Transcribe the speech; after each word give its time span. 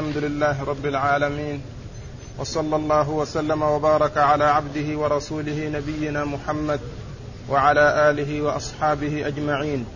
الحمد 0.00 0.16
لله 0.16 0.64
رب 0.64 0.86
العالمين 0.86 1.62
وصلى 2.38 2.76
الله 2.76 3.10
وسلم 3.10 3.62
وبارك 3.62 4.18
على 4.18 4.44
عبده 4.44 4.98
ورسوله 4.98 5.68
نبينا 5.68 6.24
محمد 6.24 6.80
وعلى 7.48 8.10
آله 8.10 8.42
وأصحابه 8.42 9.26
أجمعين. 9.26 9.86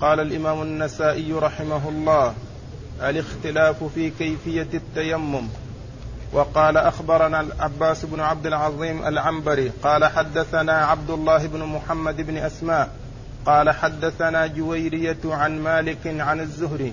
قال 0.00 0.20
الإمام 0.20 0.62
النسائي 0.62 1.32
رحمه 1.32 1.88
الله 1.88 2.34
الإختلاف 3.02 3.84
في 3.84 4.10
كيفية 4.10 4.68
التيمم 4.74 5.48
وقال 6.32 6.76
أخبرنا 6.76 7.40
العباس 7.40 8.04
بن 8.04 8.20
عبد 8.20 8.46
العظيم 8.46 9.06
العنبري 9.06 9.72
قال 9.82 10.04
حدثنا 10.04 10.72
عبد 10.72 11.10
الله 11.10 11.46
بن 11.46 11.62
محمد 11.62 12.20
بن 12.20 12.36
أسماء 12.36 12.90
قال 13.46 13.70
حدثنا 13.70 14.46
جويرية 14.46 15.18
عن 15.24 15.62
مالك 15.62 16.06
عن 16.06 16.40
الزهري 16.40 16.92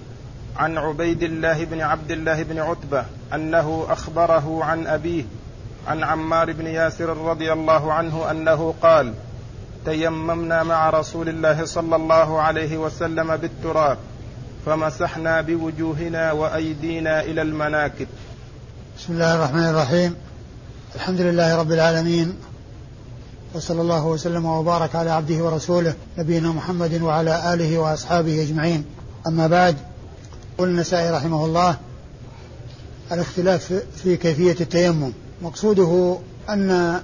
عن 0.57 0.77
عبيد 0.77 1.23
الله 1.23 1.65
بن 1.65 1.81
عبد 1.81 2.11
الله 2.11 2.43
بن 2.43 2.59
عتبة 2.59 3.05
أنه 3.33 3.85
أخبره 3.89 4.63
عن 4.63 4.87
أبيه 4.87 5.23
عن 5.87 6.03
عمار 6.03 6.53
بن 6.53 6.67
ياسر 6.67 7.17
رضي 7.17 7.53
الله 7.53 7.93
عنه 7.93 8.31
أنه 8.31 8.73
قال 8.81 9.13
تيممنا 9.85 10.63
مع 10.63 10.89
رسول 10.89 11.29
الله 11.29 11.65
صلى 11.65 11.95
الله 11.95 12.41
عليه 12.41 12.77
وسلم 12.77 13.37
بالتراب 13.37 13.97
فمسحنا 14.65 15.41
بوجوهنا 15.41 16.31
وأيدينا 16.31 17.21
إلى 17.21 17.41
المناكب. 17.41 18.07
بسم 18.97 19.13
الله 19.13 19.35
الرحمن 19.35 19.69
الرحيم. 19.69 20.15
الحمد 20.95 21.21
لله 21.21 21.55
رب 21.55 21.71
العالمين 21.71 22.35
وصلى 23.53 23.81
الله 23.81 24.05
وسلم 24.05 24.45
وبارك 24.45 24.95
على 24.95 25.11
عبده 25.11 25.43
ورسوله 25.43 25.93
نبينا 26.17 26.51
محمد 26.51 27.01
وعلى 27.01 27.53
آله 27.53 27.77
وأصحابه 27.77 28.43
أجمعين. 28.43 28.85
أما 29.27 29.47
بعد 29.47 29.75
قل 30.59 30.67
النسائي 30.67 31.09
رحمه 31.09 31.45
الله 31.45 31.77
الاختلاف 33.11 33.83
في 34.03 34.17
كيفية 34.17 34.55
التيمم. 34.61 35.11
مقصوده 35.41 36.17
أن 36.49 36.99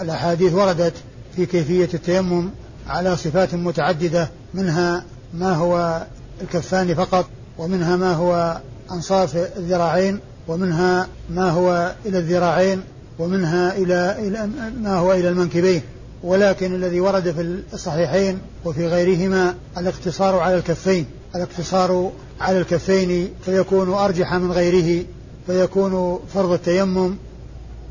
الأحاديث 0.00 0.52
وردت 0.52 0.92
في 1.36 1.46
كيفية 1.46 1.88
التيمم 1.94 2.50
على 2.88 3.16
صفات 3.16 3.54
متعددة 3.54 4.28
منها 4.54 5.04
ما 5.34 5.54
هو 5.54 6.02
الكفان 6.42 6.94
فقط 6.94 7.26
ومنها 7.58 7.96
ما 7.96 8.12
هو 8.12 8.60
أنصاف 8.92 9.36
الذراعين 9.36 10.20
ومنها 10.48 11.08
ما 11.30 11.50
هو 11.50 11.94
إلى 12.06 12.18
الذراعين 12.18 12.82
ومنها 13.18 13.76
إلى, 13.76 14.16
إلى 14.18 14.48
ما 14.80 14.96
هو 14.96 15.12
إلى 15.12 15.28
المنكبين. 15.28 15.82
ولكن 16.22 16.74
الذي 16.74 17.00
ورد 17.00 17.30
في 17.30 17.62
الصحيحين 17.72 18.38
وفي 18.64 18.86
غيرهما 18.86 19.54
الاقتصار 19.78 20.38
على 20.38 20.56
الكفين 20.56 21.06
الاقتصار 21.34 22.10
على 22.40 22.58
الكفين 22.58 23.30
فيكون 23.44 23.92
أرجح 23.92 24.34
من 24.34 24.52
غيره 24.52 25.04
فيكون 25.46 26.20
فرض 26.34 26.52
التيمم 26.52 27.16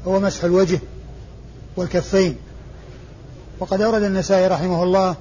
هو 0.07 0.19
مسح 0.19 0.43
الوجه 0.43 0.79
والكفين. 1.77 2.35
وقد 3.59 3.81
أورد 3.81 4.03
النسائي 4.03 4.47
رحمه 4.47 4.83
الله 4.83 5.15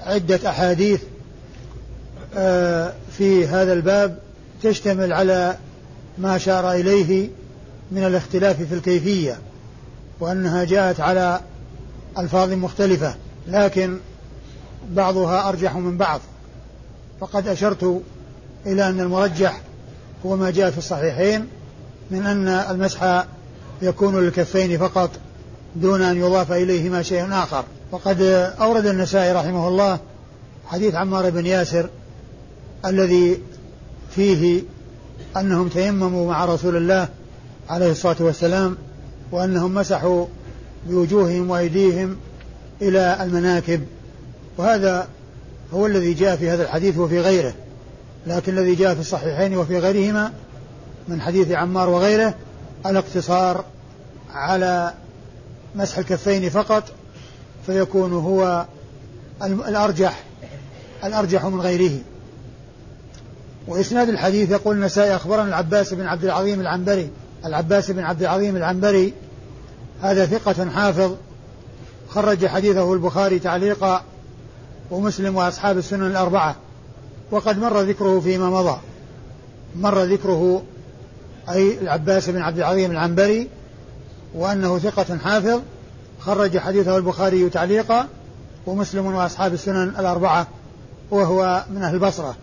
عدة 0.00 0.50
أحاديث 0.50 1.02
آه، 2.34 2.92
في 3.18 3.46
هذا 3.46 3.72
الباب 3.72 4.18
تشتمل 4.62 5.12
على 5.12 5.56
ما 6.18 6.36
أشار 6.36 6.72
إليه 6.72 7.28
من 7.90 8.04
الاختلاف 8.04 8.62
في 8.62 8.74
الكيفية 8.74 9.38
وأنها 10.20 10.64
جاءت 10.64 11.00
على 11.00 11.40
ألفاظ 12.18 12.52
مختلفة 12.52 13.14
لكن 13.48 13.98
بعضها 14.90 15.48
أرجح 15.48 15.76
من 15.76 15.96
بعض. 15.96 16.20
فقد 17.20 17.48
أشرت 17.48 18.02
إلى 18.66 18.88
أن 18.88 19.00
المرجح 19.00 19.60
هو 20.26 20.36
ما 20.36 20.50
جاء 20.50 20.70
في 20.70 20.78
الصحيحين 20.78 21.46
من 22.10 22.26
أن 22.26 22.48
المسح 22.48 23.24
يكون 23.82 24.20
للكفين 24.20 24.78
فقط 24.78 25.10
دون 25.76 26.02
أن 26.02 26.16
يضاف 26.16 26.52
إليهما 26.52 27.02
شيء 27.02 27.32
آخر. 27.32 27.64
وقد 27.92 28.22
أورد 28.60 28.86
النسائي 28.86 29.32
رحمه 29.32 29.68
الله 29.68 29.98
حديث 30.66 30.94
عمار 30.94 31.30
بن 31.30 31.46
ياسر 31.46 31.88
الذي 32.84 33.40
فيه 34.14 34.62
أنهم 35.36 35.68
تيمموا 35.68 36.28
مع 36.28 36.44
رسول 36.44 36.76
الله 36.76 37.08
عليه 37.68 37.90
الصلاة 37.90 38.16
والسلام 38.20 38.76
وأنهم 39.32 39.74
مسحوا 39.74 40.26
بوجوههم 40.88 41.50
وأيديهم 41.50 42.16
إلى 42.82 43.18
المناكب. 43.20 43.80
وهذا 44.58 45.08
هو 45.74 45.86
الذي 45.86 46.14
جاء 46.14 46.36
في 46.36 46.50
هذا 46.50 46.62
الحديث 46.62 46.98
وفي 46.98 47.20
غيره. 47.20 47.54
لكن 48.26 48.58
الذي 48.58 48.74
جاء 48.74 48.94
في 48.94 49.00
الصحيحين 49.00 49.56
وفي 49.56 49.78
غيرهما 49.78 50.32
من 51.08 51.20
حديث 51.20 51.50
عمار 51.50 51.88
وغيره 51.88 52.34
الاقتصار 52.86 53.64
على 54.34 54.94
مسح 55.74 55.98
الكفين 55.98 56.50
فقط 56.50 56.84
فيكون 57.66 58.12
هو 58.12 58.66
الأرجح 59.42 60.22
الأرجح 61.04 61.44
من 61.44 61.60
غيره. 61.60 61.98
وإسناد 63.66 64.08
الحديث 64.08 64.50
يقول 64.50 64.76
النسائي 64.76 65.16
أخبرنا 65.16 65.48
العباس 65.48 65.94
بن 65.94 66.06
عبد 66.06 66.24
العظيم 66.24 66.60
العنبري 66.60 67.10
العباس 67.44 67.90
بن 67.90 68.04
عبد 68.04 68.22
العظيم 68.22 68.56
العنبري 68.56 69.12
هذا 70.02 70.26
ثقة 70.26 70.70
حافظ 70.70 71.16
خرج 72.08 72.46
حديثه 72.46 72.92
البخاري 72.92 73.38
تعليقا 73.38 74.02
ومسلم 74.90 75.36
وأصحاب 75.36 75.78
السنن 75.78 76.06
الأربعة. 76.06 76.56
وقد 77.32 77.58
مر 77.58 77.80
ذكره 77.80 78.20
فيما 78.20 78.50
مضى. 78.50 78.78
مر 79.76 80.02
ذكره 80.02 80.62
أي 81.48 81.78
العباس 81.78 82.30
بن 82.30 82.42
عبد 82.42 82.58
العظيم 82.58 82.90
العنبري 82.90 83.48
وأنه 84.34 84.78
ثقة 84.78 85.18
حافظ 85.18 85.60
خرج 86.20 86.58
حديثه 86.58 86.96
البخاري 86.96 87.48
تعليقا 87.48 88.08
ومسلم 88.66 89.06
وأصحاب 89.06 89.54
السنن 89.54 89.88
الأربعة 89.98 90.46
وهو 91.10 91.64
من 91.74 91.82
أهل 91.82 91.94
البصرة 91.94 92.36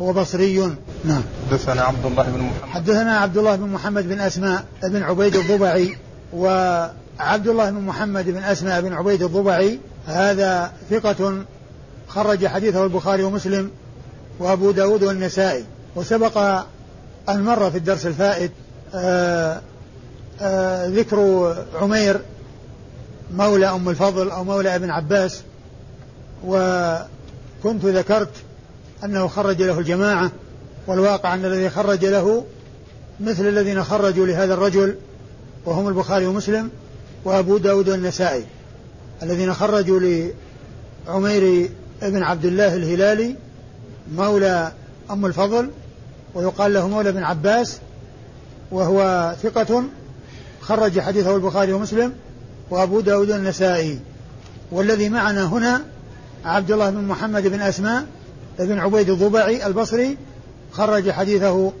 هو 0.00 0.12
بصري. 0.12 0.58
نعم. 1.04 1.22
حدثنا 1.50 1.82
عبد 1.82 2.06
الله 2.06 2.22
بن 2.22 2.42
محمد. 2.42 2.70
حدثنا 2.70 3.18
عبد 3.18 3.38
الله 3.38 3.56
بن 3.56 3.68
محمد 3.68 4.08
بن 4.08 4.20
أسماء 4.20 4.64
بن 4.82 5.02
عبيد 5.02 5.36
الضبعي 5.36 5.96
وعبد 6.32 7.48
الله 7.48 7.70
بن 7.70 7.80
محمد 7.80 8.24
بن 8.30 8.42
أسماء 8.42 8.80
بن 8.80 8.92
عبيد 8.92 9.22
الضبعي 9.22 9.78
هذا 10.06 10.72
ثقة 10.90 11.44
خرج 12.08 12.46
حديثه 12.46 12.84
البخاري 12.84 13.22
ومسلم 13.22 13.70
وأبو 14.38 14.70
داود 14.70 15.02
والنسائي. 15.02 15.64
وسبق 15.96 16.38
أن 17.28 17.44
مر 17.44 17.70
في 17.70 17.78
الدرس 17.78 18.06
الفائت 18.06 18.52
آآ 18.94 19.60
آآ 20.40 20.88
ذكر 20.88 21.56
عمير 21.74 22.20
مولى 23.34 23.66
أم 23.66 23.88
الفضل 23.88 24.30
أو 24.30 24.44
مولى 24.44 24.74
ابن 24.74 24.90
عباس. 24.90 25.40
وكنت 26.46 27.84
ذكرت 27.84 28.30
أنه 29.04 29.28
خرج 29.28 29.62
له 29.62 29.78
الجماعة 29.78 30.32
والواقع 30.86 31.34
أن 31.34 31.44
الذي 31.44 31.70
خرج 31.70 32.04
له 32.04 32.44
مثل 33.20 33.48
الذين 33.48 33.84
خرجوا 33.84 34.26
لهذا 34.26 34.54
الرجل 34.54 34.96
وهم 35.64 35.88
البخاري 35.88 36.26
ومسلم 36.26 36.70
وأبو 37.24 37.58
داود 37.58 37.88
والنسائي. 37.88 38.44
الذين 39.22 39.54
خرجوا 39.54 40.00
لعمير 41.06 41.70
بن 42.02 42.22
عبد 42.22 42.44
الله 42.44 42.74
الهلالي 42.74 43.36
مولى 44.14 44.72
أم 45.10 45.26
الفضل 45.26 45.70
ويقال 46.34 46.74
له 46.74 46.88
مولى 46.88 47.12
بن 47.12 47.22
عباس 47.22 47.78
وهو 48.70 49.34
ثقة 49.42 49.84
خرج 50.60 51.00
حديثه 51.00 51.36
البخاري 51.36 51.72
ومسلم 51.72 52.12
وأبو 52.70 53.00
داود 53.00 53.30
النسائي 53.30 53.98
والذي 54.70 55.08
معنا 55.08 55.44
هنا 55.44 55.84
عبد 56.44 56.70
الله 56.70 56.90
بن 56.90 57.04
محمد 57.04 57.46
بن 57.46 57.60
أسماء 57.60 58.06
بن 58.58 58.78
عبيد 58.78 59.10
الضبعي 59.10 59.66
البصري 59.66 60.16
خرج 60.72 61.10
حديثه 61.10 61.72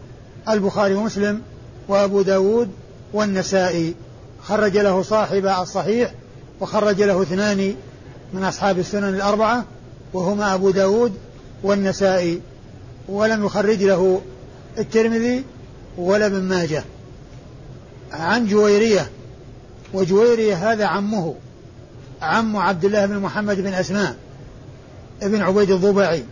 البخاري 0.48 0.94
ومسلم 0.94 1.42
وأبو 1.88 2.22
داود 2.22 2.68
والنسائي 3.12 3.94
خرج 4.42 4.78
له 4.78 5.02
صاحب 5.02 5.46
الصحيح 5.46 6.14
وخرج 6.60 7.02
له 7.02 7.22
اثنان 7.22 7.74
من 8.32 8.44
أصحاب 8.44 8.78
السنن 8.78 9.14
الأربعة 9.14 9.64
وهما 10.12 10.54
أبو 10.54 10.70
داود 10.70 11.12
والنسائي 11.62 12.40
ولم 13.08 13.44
يخرج 13.44 13.82
له 13.82 14.20
الترمذي 14.78 15.44
ولا 15.98 16.26
ابن 16.26 16.42
ماجه. 16.42 16.84
عن 18.12 18.46
جويرية 18.46 19.10
وجويرية 19.94 20.72
هذا 20.72 20.86
عمه 20.86 21.34
عم 22.22 22.56
عبد 22.56 22.84
الله 22.84 23.06
بن 23.06 23.18
محمد 23.18 23.60
بن 23.60 23.74
أسماء 23.74 24.16
ابن 25.22 25.42
عبيد 25.42 25.70
الضبعي 25.70 26.24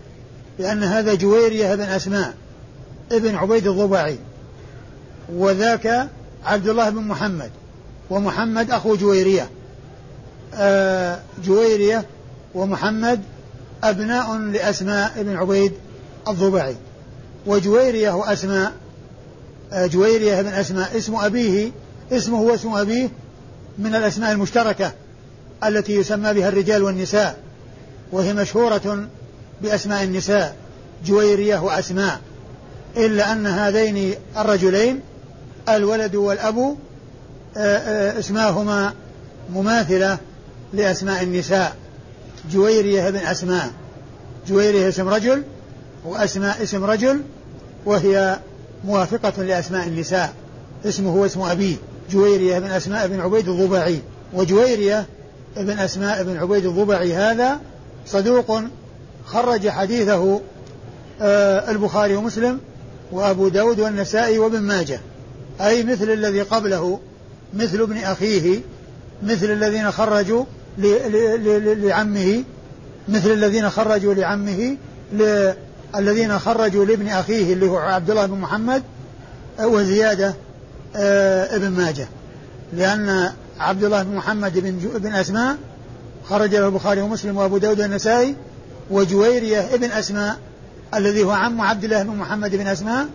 لأن 0.58 0.82
هذا 0.82 1.14
جويرية 1.14 1.74
بن 1.74 1.82
أسماء 1.82 2.34
ابن 3.12 3.34
عبيد 3.34 3.66
الضبعي 3.66 4.18
وذاك 5.32 6.08
عبد 6.44 6.68
الله 6.68 6.90
بن 6.90 7.02
محمد 7.02 7.50
ومحمد 8.10 8.70
أخو 8.70 8.96
جويرية. 8.96 9.48
آه 10.54 11.20
جويرية 11.44 12.04
ومحمد 12.54 13.20
أبناء 13.84 14.36
لأسماء 14.36 15.22
بن 15.22 15.36
عبيد 15.36 15.72
الضبعي 16.28 16.76
وجويرية 17.46 18.10
وأسماء 18.10 18.72
آه، 19.72 19.86
جويرية 19.86 20.42
بن 20.42 20.48
أسماء 20.48 20.96
اسم 20.98 21.14
أبيه 21.14 21.70
اسمه 22.12 22.40
واسم 22.40 22.74
أبيه 22.74 23.08
من 23.78 23.94
الأسماء 23.94 24.32
المشتركة 24.32 24.92
التي 25.64 25.96
يسمى 25.96 26.34
بها 26.34 26.48
الرجال 26.48 26.82
والنساء 26.82 27.38
وهي 28.12 28.32
مشهورة 28.34 29.08
بأسماء 29.62 30.04
النساء 30.04 30.56
جويرية 31.06 31.58
وأسماء 31.58 32.20
إلا 32.96 33.32
أن 33.32 33.46
هذين 33.46 34.14
الرجلين 34.38 35.00
الولد 35.68 36.14
والأب 36.14 36.76
آه، 37.56 37.58
آه، 37.58 38.18
اسماهما 38.18 38.92
مماثلة 39.54 40.18
لأسماء 40.72 41.22
النساء. 41.22 41.76
جويرية 42.52 43.10
بن 43.10 43.16
أسماء. 43.16 43.70
جويرية 44.48 44.88
اسم 44.88 45.08
رجل 45.08 45.42
وأسماء 46.04 46.62
اسم 46.62 46.84
رجل 46.84 47.20
وهي 47.84 48.38
موافقة 48.84 49.42
لأسماء 49.42 49.86
النساء. 49.86 50.32
اسمه 50.84 51.10
هو 51.10 51.26
اسم 51.26 51.40
أبيه 51.40 51.76
جويرية 52.10 52.58
بن 52.58 52.70
أسماء 52.70 53.08
بن 53.08 53.20
عبيد 53.20 53.48
الضباعي 53.48 54.00
وجويرية 54.34 55.06
بن 55.56 55.78
أسماء 55.78 56.22
بن 56.22 56.36
عبيد 56.36 56.66
الضبعي 56.66 57.14
هذا 57.14 57.60
صدوق 58.06 58.60
خرج 59.26 59.68
حديثه 59.68 60.40
آه 61.20 61.70
البخاري 61.70 62.16
ومسلم 62.16 62.60
وأبو 63.12 63.48
داود 63.48 63.80
والنسائي 63.80 64.38
وابن 64.38 64.60
ماجه. 64.60 65.00
أي 65.60 65.82
مثل 65.82 66.10
الذي 66.10 66.42
قبله 66.42 67.00
مثل 67.54 67.80
ابن 67.80 67.96
أخيه 67.96 68.60
مثل 69.22 69.50
الذين 69.50 69.90
خرجوا 69.90 70.44
لعمه 70.78 72.44
مثل 73.08 73.30
الذين 73.30 73.70
خرجوا 73.70 74.14
لعمه 74.14 74.76
الذين 75.96 76.38
خرجوا 76.38 76.84
لابن 76.84 77.08
أخيه 77.08 77.52
اللي 77.52 77.66
هو 77.66 77.76
عبد 77.76 78.10
الله 78.10 78.26
بن 78.26 78.38
محمد 78.38 78.82
وزيادة 79.60 80.34
آه، 80.96 81.56
ابن 81.56 81.68
ماجه. 81.68 82.08
لأن 82.72 83.32
عبد 83.60 83.84
الله 83.84 84.02
بن 84.02 84.16
محمد 84.16 84.58
بن, 84.58 84.78
بن 84.98 85.14
أسماء 85.14 85.56
خرج 86.24 86.54
له 86.54 86.66
البخاري 86.66 87.00
ومسلم 87.00 87.36
وأبو 87.36 87.58
داود 87.58 87.80
والنسائي 87.80 88.34
وجويرية 88.90 89.74
ابن 89.74 89.90
أسماء 89.90 90.36
الذي 90.94 91.24
هو 91.24 91.30
عم 91.30 91.60
عبد 91.60 91.84
الله 91.84 92.02
بن 92.02 92.16
محمد 92.16 92.56
بن 92.56 92.66
أسماء 92.66 93.06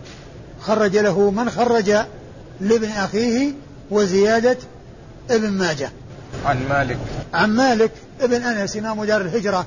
خرج 0.60 0.96
له 0.96 1.30
من 1.30 1.50
خرج 1.50 1.90
لابن 2.60 2.88
أخيه 2.88 3.52
وزيادة 3.90 4.56
ابن 5.30 5.50
ماجه. 5.50 5.90
عن 6.44 6.68
مالك. 6.68 6.98
عن 7.32 7.50
مالك 7.50 7.90
ابن 8.20 8.42
أنس 8.42 8.76
إمام 8.76 9.04
دار 9.04 9.20
الهجرة 9.20 9.66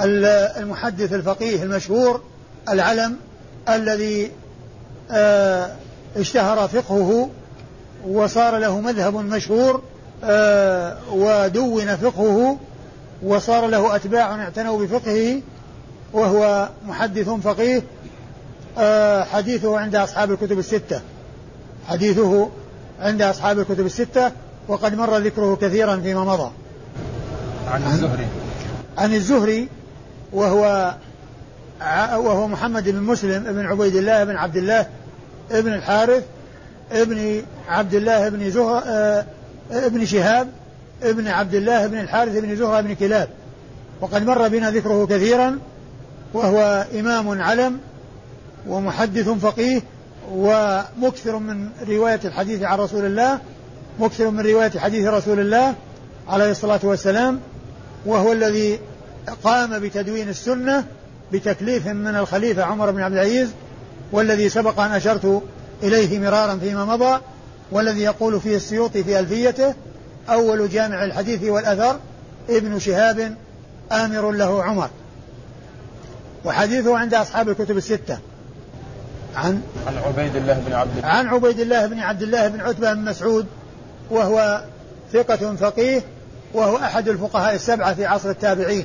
المحدث 0.00 1.12
الفقيه 1.12 1.62
المشهور 1.62 2.20
العلم 2.68 3.16
الذي 3.68 4.30
آه، 5.10 5.70
اشتهر 6.16 6.68
فقهه 6.68 7.30
وصار 8.08 8.58
له 8.58 8.80
مذهب 8.80 9.14
مشهور 9.14 9.82
آه، 10.24 10.96
ودون 11.12 11.96
فقهه 11.96 12.58
وصار 13.22 13.66
له 13.66 13.96
أتباع 13.96 14.34
اعتنوا 14.34 14.86
بفقهه 14.86 15.40
وهو 16.12 16.68
محدث 16.86 17.28
فقيه 17.28 17.82
آه، 18.78 19.24
حديثه 19.24 19.78
عند 19.78 19.94
أصحاب 19.94 20.32
الكتب 20.32 20.58
الستة. 20.58 21.00
حديثه 21.88 22.48
عند 23.00 23.22
أصحاب 23.22 23.58
الكتب 23.58 23.86
الستة 23.86 24.32
وقد 24.68 24.94
مر 24.94 25.18
ذكره 25.18 25.58
كثيرا 25.60 25.96
فيما 25.96 26.24
مضى. 26.24 26.50
عن 27.66 27.82
الزهري. 27.82 28.26
عن 28.98 29.14
الزهري 29.14 29.68
وهو 30.32 30.94
وهو 32.16 32.48
محمد 32.48 32.88
بن 32.88 33.02
مسلم 33.02 33.42
بن 33.42 33.66
عبيد 33.66 33.96
الله 33.96 34.24
بن 34.24 34.36
عبد 34.36 34.56
الله 34.56 34.86
ابن 35.50 35.72
الحارث 35.72 36.24
ابن 36.92 37.42
عبد 37.68 37.94
الله 37.94 38.28
بن 38.28 38.50
زهر 38.50 38.82
آه، 38.86 39.24
ابن 39.70 40.04
شهاب 40.06 40.48
ابن 41.02 41.28
عبد 41.28 41.54
الله 41.54 41.86
بن 41.86 41.98
الحارث 41.98 42.36
بن 42.36 42.56
زهرة 42.56 42.80
بن 42.80 42.94
كلاب. 42.94 43.28
وقد 44.00 44.26
مر 44.26 44.48
بنا 44.48 44.70
ذكره 44.70 45.06
كثيرا 45.06 45.58
وهو 46.34 46.86
إمام 46.94 47.42
علم 47.42 47.78
ومحدث 48.68 49.28
فقيه 49.28 49.82
ومكثر 50.32 51.38
من 51.38 51.70
رواية 51.88 52.20
الحديث 52.24 52.62
عن 52.62 52.78
رسول 52.78 53.04
الله 53.04 53.38
مكثر 54.00 54.30
من 54.30 54.40
رواية 54.40 54.70
حديث 54.78 55.06
رسول 55.06 55.40
الله 55.40 55.74
عليه 56.28 56.50
الصلاة 56.50 56.80
والسلام. 56.82 57.40
وهو 58.06 58.32
الذي 58.32 58.78
قام 59.44 59.78
بتدوين 59.78 60.28
السنة 60.28 60.84
بتكليف 61.32 61.86
من 61.86 62.16
الخليفة 62.16 62.62
عمر 62.62 62.90
بن 62.90 63.00
عبد 63.00 63.14
العزيز 63.14 63.50
والذي 64.12 64.48
سبق 64.48 64.80
أن 64.80 64.90
أشرت 64.90 65.42
إليه 65.82 66.18
مرارا 66.18 66.56
فيما 66.56 66.84
مضى 66.84 67.20
والذي 67.70 68.02
يقول 68.02 68.40
فيه 68.40 68.56
السيوطي 68.56 69.04
في 69.04 69.18
ألفيته 69.18 69.74
أول 70.28 70.68
جامع 70.68 71.04
الحديث 71.04 71.42
والأثر 71.42 71.98
ابن 72.50 72.78
شهاب 72.78 73.36
آمر 73.92 74.30
له 74.30 74.62
عمر. 74.62 74.90
وحديثه 76.44 76.98
عند 76.98 77.14
أصحاب 77.14 77.48
الكتب 77.48 77.76
الستة. 77.76 78.18
عن 79.36 79.60
عن 79.86 79.98
عبيد 80.06 80.36
الله 80.36 80.62
بن 80.66 80.72
عبد 80.72 80.96
الله. 80.96 81.08
عن 81.08 81.26
عبيد 81.26 81.60
الله 81.60 81.86
بن 81.86 81.98
عبد 81.98 82.22
الله 82.22 82.48
بن 82.48 82.60
عتبة 82.60 82.92
بن 82.92 83.04
مسعود 83.04 83.46
وهو 84.10 84.64
ثقة 85.12 85.56
فقيه 85.56 86.02
وهو 86.54 86.76
أحد 86.76 87.08
الفقهاء 87.08 87.54
السبعة 87.54 87.94
في 87.94 88.06
عصر 88.06 88.30
التابعين 88.30 88.84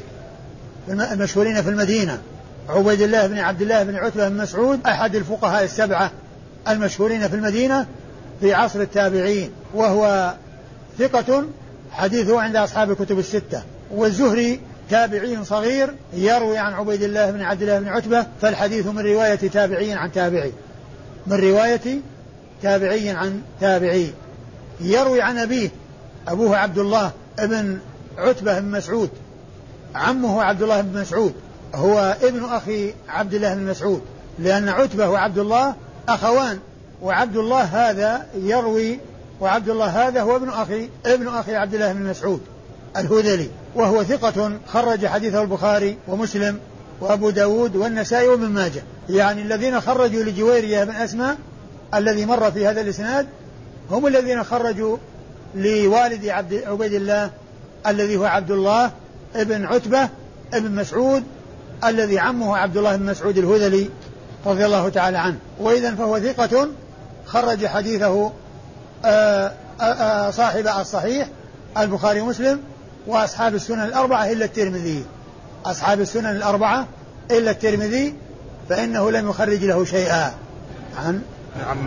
المشهورين 0.90 1.62
في 1.62 1.70
المدينة. 1.70 2.22
عبيد 2.70 3.02
الله 3.02 3.28
بن 3.28 3.40
عبد 3.40 3.62
الله 3.62 3.84
بن 3.84 3.96
عتبة 3.96 4.30
بن 4.30 4.38
مسعود 4.38 4.80
أحد 4.86 5.16
الفقهاء 5.16 5.64
السبعة 5.64 6.12
المشهورين 6.68 7.28
في 7.28 7.36
المدينة 7.36 7.88
في 8.42 8.54
عصر 8.54 8.82
التابعين. 8.82 9.52
وهو 9.74 10.34
ثقة 11.00 11.46
حديثه 11.92 12.42
عند 12.42 12.56
أصحاب 12.56 12.92
الكتب 12.92 13.20
الستة. 13.20 13.64
والزهري 13.92 14.60
تابعي 14.90 15.46
صغير 15.46 15.96
يروي 16.14 16.58
عن 16.58 16.74
عبيد 16.74 17.04
الله 17.04 17.32
بن 17.32 17.42
عبد 17.42 17.62
الله 17.62 17.80
بن 17.80 17.88
عتبة 17.88 18.26
فالحديث 18.42 18.88
من 18.88 19.00
رواية 19.00 19.36
تابعي 19.36 19.94
عن 19.94 20.12
تابعي. 20.12 20.52
من 21.28 21.38
رواية 21.38 22.00
تابعي 22.64 23.10
عن 23.10 23.42
تابعي. 23.62 24.14
يروي 24.82 25.22
عن 25.22 25.38
أبيه 25.38 25.70
أبوه 26.28 26.58
عبد 26.58 26.78
الله 26.78 27.12
بن 27.40 27.80
عتبة 28.18 28.60
بن 28.60 28.72
مسعود. 28.72 29.10
عمه 29.96 30.44
عبد 30.44 30.62
الله 30.62 30.82
بن 30.82 31.02
مسعود. 31.02 31.34
هو 31.76 32.18
ابن 32.22 32.46
أخي 32.46 32.94
عبد 33.10 33.34
الله 33.34 33.54
بن 33.54 33.66
مسعود. 33.66 34.02
لأن 34.40 34.70
عتبة 34.70 35.10
وعبد 35.10 35.38
الله 35.38 35.76
أخوان. 36.10 36.60
وعبد 37.02 37.38
الله 37.38 37.62
هذا 37.62 38.26
يروي 38.36 39.00
وعبد 39.40 39.70
الله 39.70 40.08
هذا 40.08 40.22
هو 40.22 40.36
ابن 40.36 40.50
أخي 40.50 40.90
ابن 41.06 41.28
أخي 41.28 41.56
عبد 41.56 41.74
الله 41.74 41.94
بن 41.94 42.04
مسعود 42.04 42.42
الهذلي. 42.98 43.50
وهو 43.76 44.04
ثقة 44.04 44.52
خرج 44.68 45.06
حديثه 45.06 45.42
البخاري 45.42 45.98
ومسلم 46.08 46.60
وأبو 47.02 47.30
داود 47.30 47.76
والنسائي 47.76 48.28
وابن 48.28 48.46
ماجه. 48.46 48.84
يعني 49.10 49.42
الذين 49.42 49.82
خرجوا 49.82 50.24
لجويرية 50.24 50.84
بن 50.84 50.92
أسماء 50.92 51.38
الذي 51.94 52.26
مر 52.26 52.52
في 52.52 52.68
هذا 52.68 52.82
الإسناد 52.82 53.28
هم 53.92 54.08
الذين 54.08 54.44
خرجوا 54.44 54.98
لوالد 55.56 56.26
عبد 56.26 56.64
عبيد 56.68 56.94
الله 56.94 57.32
الذي 57.88 58.18
هو 58.18 58.26
عبد 58.26 58.52
الله 58.52 58.92
ابن 59.36 59.66
عتبة 59.66 60.10
ابن 60.54 60.72
مسعود 60.72 61.24
الذي 61.84 62.20
عمه 62.20 62.58
عبد 62.58 62.78
الله 62.78 62.96
بن 62.96 63.06
مسعود 63.06 63.38
الهذلي 63.38 63.90
رضي 64.46 64.66
الله 64.66 64.90
تعالى 64.90 65.18
عنه. 65.18 65.38
وإذا 65.60 65.96
فهو 65.96 66.20
ثقة 66.20 66.68
خرج 67.26 67.66
حديثه 67.66 68.32
آه، 69.06 69.52
آه، 69.82 69.84
آه، 69.84 70.32
صاحب 70.32 70.68
الصحيح 70.68 71.28
البخاري 71.78 72.22
ومسلم 72.22 72.60
وأصحاب 73.08 73.56
السنن 73.56 73.84
الأربعة 73.84 74.32
إلا 74.32 74.46
الترمذي. 74.46 75.06
أصحاب 75.66 76.02
السنن 76.02 76.26
الأربعة 76.26 76.88
إلا 77.32 77.52
الترمذي 77.52 78.16
فإنه 78.70 79.12
لم 79.12 79.30
يخرج 79.30 79.64
له 79.66 79.86
شيئا. 79.86 80.34
عن 80.98 81.22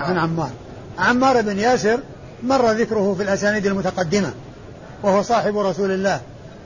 عن 0.00 0.18
عمار. 0.18 0.50
عمار 0.98 1.40
بن 1.40 1.58
ياسر 1.58 1.98
مر 2.44 2.70
ذكره 2.70 3.14
في 3.14 3.22
الأسانيد 3.22 3.66
المتقدمة 3.66 4.32
وهو 5.02 5.22
صاحب 5.22 5.58
رسول 5.58 5.90
الله 5.90 6.20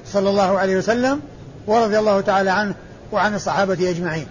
صلى 0.07 0.31
الله 0.31 0.59
عليه 0.59 0.77
وسلم 0.77 1.21
ورضي 1.67 1.99
الله 1.99 2.21
تعالى 2.21 2.51
عنه 2.51 2.75
وعن 3.13 3.35
الصحابة 3.35 3.91
أجمعين. 3.91 4.27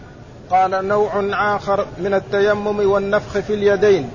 قال 0.49 0.87
نوع 0.87 1.11
آخر 1.55 1.85
من 1.97 2.13
التيمم 2.13 2.79
والنفخ 2.91 3.39
في 3.39 3.53
اليدين. 3.53 4.09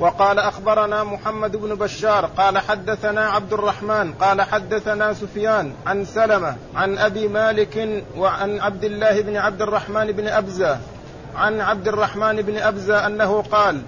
وقال 0.00 0.38
أخبرنا 0.38 1.04
محمد 1.04 1.56
بن 1.56 1.74
بشار 1.74 2.26
قال 2.26 2.58
حدثنا 2.58 3.28
عبد 3.28 3.52
الرحمن 3.52 4.12
قال 4.12 4.42
حدثنا 4.42 5.12
سفيان 5.12 5.72
عن 5.86 6.04
سلمة 6.04 6.56
عن 6.74 6.98
أبي 6.98 7.28
مالك 7.28 8.04
وعن 8.16 8.60
عبد 8.60 8.84
الله 8.84 9.20
بن 9.20 9.36
عبد 9.36 9.62
الرحمن 9.62 10.12
بن 10.12 10.28
أبزة 10.28 10.78
عن 11.36 11.60
عبد 11.60 11.88
الرحمن 11.88 12.42
بن 12.42 12.56
أبزة 12.56 13.06
أنه 13.06 13.42
قال 13.42 13.82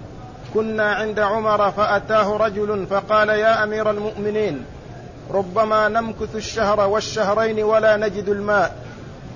كنا 0.53 0.91
عند 0.91 1.19
عمر 1.19 1.71
فأتاه 1.71 2.37
رجل 2.37 2.87
فقال 2.87 3.29
يا 3.29 3.63
أمير 3.63 3.89
المؤمنين 3.89 4.65
ربما 5.31 5.87
نمكث 5.87 6.35
الشهر 6.35 6.89
والشهرين 6.89 7.63
ولا 7.63 7.97
نجد 7.97 8.29
الماء. 8.29 8.75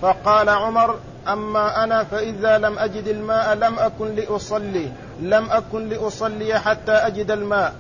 فقال 0.02 0.50
عمر 0.50 0.96
أما 1.28 1.84
أنا 1.84 2.04
فإذا 2.04 2.58
لم 2.58 2.80
أجد 2.80 3.08
الماء 3.08 3.56
لم 3.56 3.80
أكن 3.80 4.16
لأصلي 4.16 4.92
لم 5.22 5.52
أكن 5.52 5.90
لأصلي 5.90 6.60
حتى 6.60 6.92
أجد 6.92 7.32
الماء. 7.32 7.74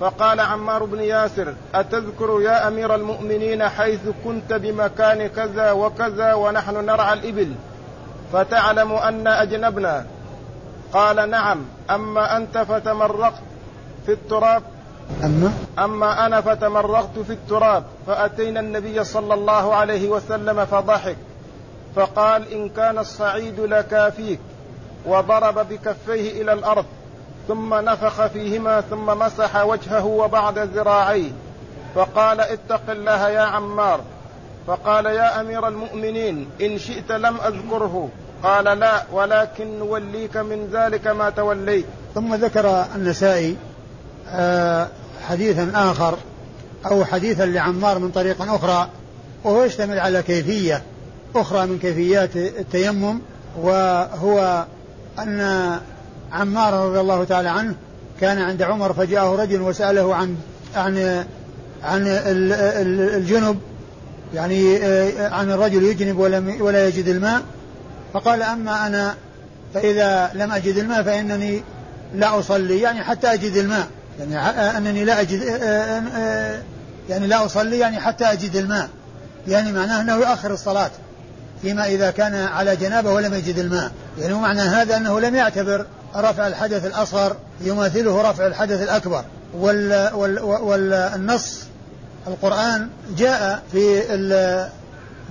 فقال 0.00 0.40
عمار 0.40 0.84
بن 0.84 1.00
ياسر 1.00 1.54
أتذكر 1.74 2.40
يا 2.40 2.68
أمير 2.68 2.94
المؤمنين 2.94 3.68
حيث 3.68 4.00
كنت 4.24 4.52
بمكان 4.52 5.26
كذا 5.26 5.72
وكذا 5.72 6.34
ونحن 6.34 6.84
نرعى 6.86 7.12
الإبل 7.12 7.52
فتعلم 8.32 8.92
أن 8.92 9.26
أجنبنا 9.26 10.06
قال 10.92 11.30
نعم 11.30 11.64
أما 11.90 12.36
أنت 12.36 12.58
فتمرقت 12.58 13.42
في 14.06 14.12
التراب. 14.12 14.62
أما؟ 15.24 15.52
أما 15.78 16.26
أنا 16.26 16.40
فتمرغت 16.40 17.18
في 17.18 17.32
التراب 17.32 17.84
فأتينا 18.06 18.60
النبي 18.60 19.04
صلى 19.04 19.34
الله 19.34 19.74
عليه 19.74 20.08
وسلم 20.08 20.64
فضحك 20.64 21.16
فقال 21.96 22.52
إن 22.52 22.68
كان 22.68 22.98
الصعيد 22.98 23.60
لكافيك 23.60 24.40
وضرب 25.06 25.68
بكفيه 25.68 26.42
إلى 26.42 26.52
الأرض 26.52 26.84
ثم 27.48 27.74
نفخ 27.74 28.26
فيهما 28.26 28.80
ثم 28.80 29.06
مسح 29.06 29.64
وجهه 29.64 30.06
وبعد 30.06 30.58
ذراعيه 30.58 31.30
فقال 31.94 32.40
اتق 32.40 32.90
الله 32.90 33.28
يا 33.28 33.40
عمار 33.40 34.00
فقال 34.66 35.06
يا 35.06 35.40
أمير 35.40 35.68
المؤمنين 35.68 36.50
إن 36.60 36.78
شئت 36.78 37.12
لم 37.12 37.36
أذكره. 37.36 38.08
قال 38.42 38.64
لا 38.64 39.02
ولكن 39.12 39.78
نوليك 39.78 40.36
من 40.36 40.68
ذلك 40.72 41.06
ما 41.06 41.30
توليت. 41.30 41.84
ثم 42.14 42.34
ذكر 42.34 42.84
النسائي 42.94 43.56
آه، 44.28 44.88
حديثا 45.28 45.70
آخر 45.74 46.18
أو 46.86 47.04
حديثا 47.04 47.46
لعمار 47.46 47.98
من 47.98 48.10
طريق 48.10 48.42
أخرى 48.42 48.88
وهو 49.44 49.64
يشتمل 49.64 49.98
على 49.98 50.22
كيفية 50.22 50.82
أخرى 51.34 51.66
من 51.66 51.78
كيفيات 51.78 52.36
التيمم 52.36 53.20
وهو 53.60 54.64
أن 55.18 55.40
عمار 56.32 56.74
رضي 56.74 57.00
الله 57.00 57.24
تعالى 57.24 57.48
عنه 57.48 57.74
كان 58.20 58.38
عند 58.38 58.62
عمر 58.62 58.92
فجاءه 58.92 59.42
رجل 59.42 59.60
وسأله 59.60 60.14
عن 60.14 60.36
عن 60.76 61.24
عن 61.84 62.02
الجنب 62.06 63.58
يعني 64.34 64.76
آه، 64.76 65.28
عن 65.28 65.50
الرجل 65.50 65.82
يجنب 65.82 66.18
ولم 66.18 66.56
ولا 66.60 66.88
يجد 66.88 67.08
الماء 67.08 67.42
فقال 68.12 68.42
أما 68.42 68.86
أنا 68.86 69.14
فإذا 69.74 70.30
لم 70.34 70.52
أجد 70.52 70.76
الماء 70.76 71.02
فإنني 71.02 71.62
لا 72.14 72.38
أصلي 72.38 72.80
يعني 72.80 73.04
حتى 73.04 73.32
أجد 73.32 73.56
الماء. 73.56 73.86
يعني 74.20 74.38
أنني 74.76 75.04
لا 75.04 75.20
أجد 75.20 75.42
يعني 77.08 77.26
لا 77.26 77.44
أصلي 77.44 77.78
يعني 77.78 78.00
حتى 78.00 78.24
أجد 78.24 78.56
الماء. 78.56 78.88
يعني 79.48 79.72
معناه 79.72 80.00
أنه 80.00 80.16
يؤخر 80.16 80.52
الصلاة 80.52 80.90
فيما 81.62 81.86
إذا 81.86 82.10
كان 82.10 82.34
على 82.34 82.76
جنابة 82.76 83.12
ولم 83.12 83.34
يجد 83.34 83.58
الماء. 83.58 83.90
يعني 84.18 84.34
معنى 84.34 84.60
هذا 84.60 84.96
أنه 84.96 85.20
لم 85.20 85.34
يعتبر 85.34 85.86
رفع 86.16 86.46
الحدث 86.46 86.86
الأصغر 86.86 87.36
يماثله 87.60 88.30
رفع 88.30 88.46
الحدث 88.46 88.82
الأكبر. 88.82 89.24
وال 89.54 90.14
وال 90.14 90.42
والنص 90.42 91.58
القرآن 92.26 92.88
جاء 93.16 93.62
في 93.72 94.00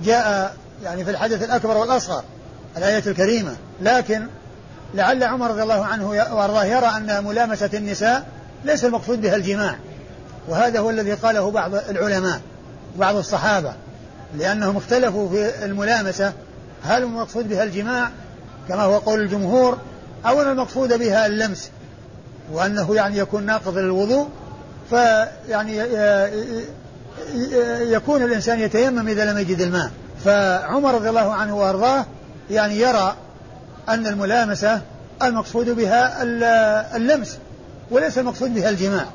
جاء 0.04 0.54
يعني 0.84 1.04
في 1.04 1.10
الحدث 1.10 1.42
الأكبر 1.42 1.76
والأصغر. 1.76 2.24
الآية 2.76 3.02
الكريمة. 3.06 3.56
لكن 3.82 4.26
لعل 4.94 5.24
عمر 5.24 5.50
رضي 5.50 5.62
الله 5.62 5.84
عنه 5.84 6.08
وأرضاه 6.08 6.64
يرى 6.64 6.86
أن 6.86 7.24
ملامسة 7.24 7.70
النساء 7.74 8.26
ليس 8.64 8.84
المقصود 8.84 9.20
بها 9.20 9.36
الجماع. 9.36 9.76
وهذا 10.48 10.80
هو 10.80 10.90
الذي 10.90 11.12
قاله 11.12 11.50
بعض 11.50 11.74
العلماء 11.74 12.40
بعض 12.96 13.16
الصحابة 13.16 13.72
لأنهم 14.38 14.76
اختلفوا 14.76 15.28
في 15.28 15.64
الملامسة 15.64 16.32
هل 16.84 17.02
المقصود 17.02 17.48
بها 17.48 17.64
الجماع 17.64 18.10
كما 18.68 18.82
هو 18.82 18.98
قول 18.98 19.20
الجمهور 19.20 19.78
أو 20.26 20.42
أن 20.42 20.48
المقصود 20.48 20.98
بها 20.98 21.26
اللمس 21.26 21.70
وأنه 22.52 22.94
يعني 22.94 23.18
يكون 23.18 23.46
ناقض 23.46 23.78
للوضوء 23.78 24.28
فيعني 24.90 25.76
يكون 27.92 28.22
الإنسان 28.22 28.60
يتيمم 28.60 29.08
إذا 29.08 29.32
لم 29.32 29.38
يجد 29.38 29.60
الماء. 29.60 29.90
فعمر 30.24 30.94
رضي 30.94 31.08
الله 31.08 31.32
عنه 31.32 31.56
وأرضاه 31.56 32.06
يعني 32.50 32.80
يرى 32.80 33.16
أن 33.88 34.06
الملامسة 34.06 34.80
المقصود 35.22 35.70
بها 35.70 36.22
اللمس 36.96 37.38
وليس 37.90 38.18
المقصود 38.18 38.54
بها 38.54 38.70
الجماع. 38.70 39.06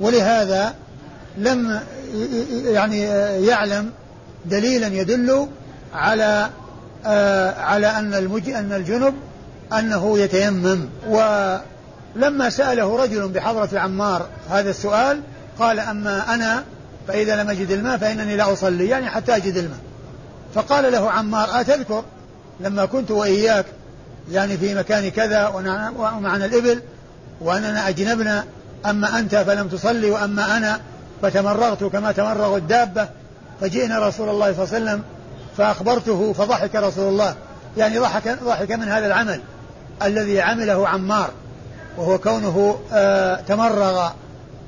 ولهذا 0.00 0.74
لم 1.38 1.80
يعني 2.64 3.00
يعلم 3.46 3.90
دليلا 4.44 4.86
يدل 4.86 5.48
على 5.94 6.50
آه، 7.06 7.60
على 7.60 7.86
أن 7.86 8.14
أن 8.48 8.72
الجنب 8.72 9.14
أنه 9.72 10.18
يتيمم. 10.18 10.88
ولما 11.08 12.50
سأله 12.50 12.96
رجل 12.96 13.28
بحضرة 13.28 13.78
عمار 13.78 14.26
هذا 14.50 14.70
السؤال 14.70 15.20
قال 15.58 15.80
أما 15.80 16.34
أنا 16.34 16.64
فإذا 17.08 17.42
لم 17.42 17.50
أجد 17.50 17.70
الماء 17.70 17.98
فإنني 17.98 18.36
لا 18.36 18.52
أصلي 18.52 18.88
يعني 18.88 19.10
حتى 19.10 19.36
أجد 19.36 19.56
الماء. 19.56 19.78
فقال 20.54 20.92
له 20.92 21.10
عمار 21.10 21.60
أتذكر؟ 21.60 22.04
لما 22.62 22.84
كنت 22.84 23.10
وإياك 23.10 23.66
يعني 24.30 24.56
في 24.56 24.74
مكان 24.74 25.08
كذا 25.08 25.48
ومعنا 25.98 26.44
الإبل 26.44 26.82
وأننا 27.40 27.88
أجنبنا 27.88 28.44
أما 28.86 29.18
أنت 29.18 29.36
فلم 29.36 29.68
تصلي 29.68 30.10
وأما 30.10 30.56
أنا 30.56 30.80
فتمرغت 31.22 31.84
كما 31.84 32.12
تمرغ 32.12 32.56
الدابة 32.56 33.08
فجئنا 33.60 34.08
رسول 34.08 34.28
الله 34.28 34.52
صلى 34.52 34.64
الله 34.64 34.74
عليه 34.74 34.84
وسلم 34.84 35.02
فأخبرته 35.56 36.32
فضحك 36.32 36.74
رسول 36.74 37.08
الله. 37.08 37.34
يعني 37.76 37.98
ضحك, 37.98 38.38
ضحك 38.44 38.72
من 38.72 38.88
هذا 38.88 39.06
العمل 39.06 39.40
الذي 40.02 40.40
عمله 40.40 40.88
عمار 40.88 41.30
وهو 41.96 42.18
كونه 42.18 42.78
آه 42.92 43.40
تمرغ 43.40 44.10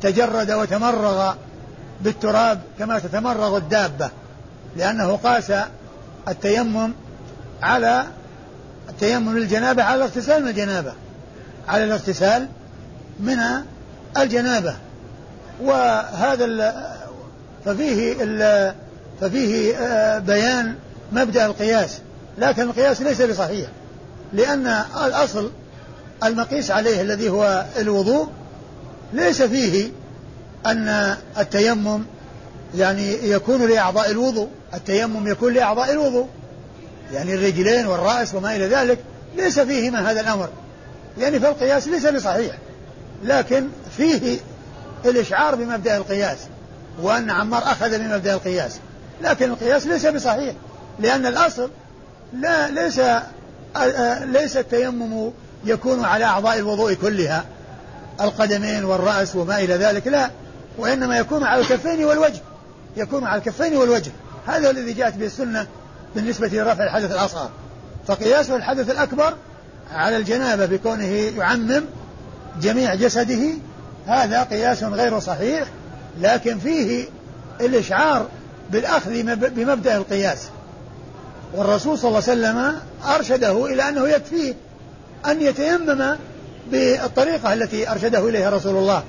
تجرد 0.02 0.50
وتمرغ 0.50 1.34
بالتراب 2.00 2.60
كما 2.78 2.98
تتمرغ 2.98 3.56
الدابة 3.56 4.10
لأنه 4.76 5.16
قاس 5.16 5.52
التيمم 6.28 6.92
على 7.64 8.06
التيمم 8.88 9.38
للجنابة 9.38 9.82
على 9.82 9.96
الاغتسال 9.96 10.42
من 10.42 10.48
الجنابة. 10.48 10.92
على 11.68 11.84
الاغتسال 11.84 12.48
من 13.20 13.38
الجنابة. 14.16 14.76
وهذا 15.62 16.44
ال 16.44 16.72
ففيه 17.64 18.16
ال 18.20 18.74
ففيه 19.20 19.76
آه، 19.76 20.18
بيان 20.18 20.74
مبدأ 21.12 21.46
القياس. 21.46 21.98
لكن 22.38 22.62
القياس 22.62 23.02
ليس 23.02 23.22
بصحيح. 23.22 23.68
لأن 24.32 24.66
الأصل 25.06 25.50
المقيس 26.24 26.70
عليه 26.70 27.00
الذي 27.00 27.28
هو 27.28 27.64
الوضوء 27.78 28.28
ليس 29.12 29.42
فيه 29.42 29.90
أن 30.66 31.16
التيمم 31.38 32.04
يعني 32.74 33.30
يكون 33.30 33.66
لأعضاء 33.66 34.10
الوضوء. 34.10 34.48
التيمم 34.74 35.28
يكون 35.28 35.52
لأعضاء 35.52 35.92
الوضوء. 35.92 36.28
يعني 37.14 37.34
الرجلين 37.34 37.86
والرأس 37.86 38.34
وما 38.34 38.56
إلى 38.56 38.66
ذلك 38.66 38.98
ليس 39.36 39.60
فيهما 39.60 40.10
هذا 40.10 40.20
الأمر. 40.20 40.48
يعني 41.18 41.40
فالقياس 41.40 41.88
ليس 41.88 42.06
بصحيح 42.06 42.56
لكن 43.24 43.68
فيه 43.96 44.38
الإشعار 45.04 45.54
بمبدأ 45.54 45.96
القياس 45.96 46.38
وأن 47.02 47.30
عمار 47.30 47.62
أخذ 47.62 47.98
بمبدأ 47.98 48.34
القياس. 48.34 48.76
لكن 49.22 49.50
القياس 49.50 49.86
ليس 49.86 50.06
بصحيح 50.06 50.54
لأن 51.00 51.26
الأصل 51.26 51.70
لا 52.32 52.70
ليس 52.70 53.00
ليس 54.24 54.56
التيمم 54.56 55.30
يكون 55.64 56.04
على 56.04 56.24
أعضاء 56.24 56.58
الوضوء 56.58 56.94
كلها 56.94 57.44
القدمين 58.20 58.84
والرأس 58.84 59.36
وما 59.36 59.58
إلى 59.58 59.74
ذلك 59.74 60.06
لا. 60.06 60.30
وإنما 60.78 61.18
يكون 61.18 61.44
على 61.44 61.60
الكفين 61.60 62.04
والوجه 62.04 62.40
يكون 62.96 63.24
على 63.24 63.38
الكفين 63.38 63.76
والوجه. 63.76 64.10
هذا 64.46 64.70
الذي 64.70 64.92
جاءت 64.92 65.14
به 65.14 65.26
السنة 65.26 65.66
بالنسبة 66.14 66.48
لرفع 66.48 66.84
الحدث 66.84 67.12
الأصغر. 67.12 67.50
فقياس 68.06 68.50
الحدث 68.50 68.90
الأكبر 68.90 69.34
على 69.92 70.16
الجنابة 70.16 70.66
بكونه 70.66 71.04
يعمم 71.38 71.84
جميع 72.62 72.94
جسده 72.94 73.50
هذا 74.06 74.42
قياس 74.42 74.82
غير 74.82 75.20
صحيح 75.20 75.68
لكن 76.20 76.58
فيه 76.58 77.08
الإشعار 77.60 78.28
بالأخذ 78.70 79.22
بمبدأ 79.36 79.96
القياس. 79.96 80.38
والرسول 81.54 81.98
صلى 81.98 82.08
الله 82.08 82.22
عليه 82.28 82.32
وسلم 82.32 82.80
أرشده 83.14 83.66
إلى 83.66 83.88
أنه 83.88 84.08
يكفيه 84.08 84.54
أن 85.26 85.42
يتيمم 85.42 86.16
بالطريقة 86.70 87.52
التي 87.52 87.90
أرشده 87.90 88.28
إليها 88.28 88.50
رسول 88.50 88.76
الله 88.76 89.02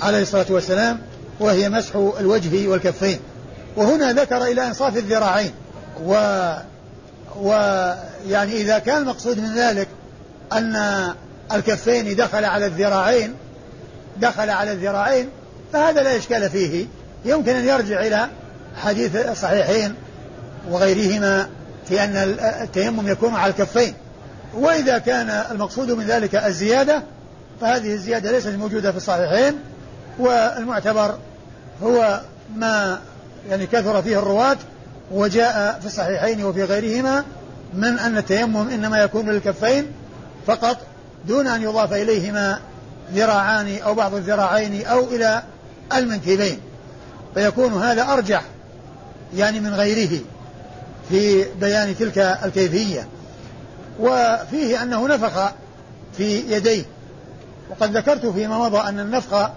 عليه 0.00 0.22
الصلاة 0.22 0.46
والسلام 0.50 1.00
وهي 1.40 1.68
مسح 1.68 1.96
الوجه 1.96 2.68
والكفين. 2.68 3.18
وهنا 3.76 4.12
ذكر 4.12 4.44
إلى 4.44 4.66
إنصاف 4.66 4.96
الذراعين. 4.96 5.52
و 6.04 6.14
ويعني 7.36 8.52
إذا 8.52 8.78
كان 8.78 9.02
المقصود 9.02 9.38
من 9.38 9.54
ذلك 9.54 9.88
أن 10.52 10.76
الكفين 11.52 12.16
دخل 12.16 12.44
على 12.44 12.66
الذراعين 12.66 13.34
دخل 14.16 14.50
على 14.50 14.72
الذراعين 14.72 15.28
فهذا 15.72 16.02
لا 16.02 16.16
إشكال 16.16 16.50
فيه. 16.50 16.86
يمكن 17.24 17.56
أن 17.56 17.64
يرجع 17.64 18.00
إلى 18.00 18.28
حديث 18.76 19.16
الصحيحين 19.16 19.94
وغيرهما 20.70 21.48
في 21.88 22.04
أن 22.04 22.16
التيمم 22.62 23.08
يكون 23.08 23.34
على 23.34 23.50
الكفين. 23.50 23.94
وإذا 24.54 24.98
كان 24.98 25.30
المقصود 25.50 25.90
من 25.90 26.06
ذلك 26.06 26.34
الزيادة 26.34 27.02
فهذه 27.60 27.94
الزيادة 27.94 28.30
ليست 28.30 28.48
موجودة 28.48 28.90
في 28.90 28.96
الصحيحين 28.96 29.58
والمعتبر 30.18 31.18
هو 31.82 32.20
ما 32.56 32.98
يعني 33.50 33.66
كثر 33.66 34.02
فيه 34.02 34.18
الرواة 34.18 34.56
وجاء 35.10 35.78
في 35.80 35.86
الصحيحين 35.86 36.44
وفي 36.44 36.64
غيرهما 36.64 37.24
من 37.74 37.98
أن 37.98 38.18
التيمم 38.18 38.68
إنما 38.68 38.98
يكون 38.98 39.30
للكفين 39.30 39.86
فقط 40.46 40.76
دون 41.28 41.46
أن 41.46 41.62
يضاف 41.62 41.92
إليهما 41.92 42.58
ذراعان 43.14 43.78
أو 43.78 43.94
بعض 43.94 44.14
الذراعين 44.14 44.86
أو 44.86 45.04
إلى 45.04 45.42
المنكبين. 45.96 46.60
فيكون 47.34 47.82
هذا 47.82 48.12
أرجح 48.12 48.42
يعني 49.36 49.60
من 49.60 49.74
غيره 49.74 50.20
في 51.08 51.44
بيان 51.60 51.96
تلك 51.98 52.18
الكيفية. 52.18 53.08
وفيه 54.00 54.82
أنه 54.82 55.08
نفخ 55.08 55.52
في 56.16 56.54
يديه. 56.56 56.84
وقد 57.70 57.96
ذكرت 57.96 58.26
فيما 58.26 58.58
مضى 58.58 58.88
أن 58.88 59.00
النفخ 59.00 59.50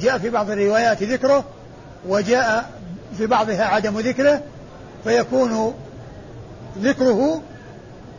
جاء 0.00 0.18
في 0.18 0.30
بعض 0.30 0.50
الروايات 0.50 1.02
ذكره 1.02 1.44
وجاء 2.08 2.70
في 3.18 3.26
بعضها 3.26 3.64
عدم 3.64 3.98
ذكره 4.00 4.42
فيكون 5.04 5.74
ذكره 6.78 7.42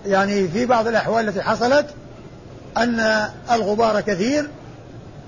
يعني 0.06 0.48
في 0.48 0.66
بعض 0.66 0.88
الأحوال 0.88 1.28
التي 1.28 1.42
حصلت 1.42 1.86
أن 2.78 3.30
الغبار 3.52 4.02
كثير 4.02 4.50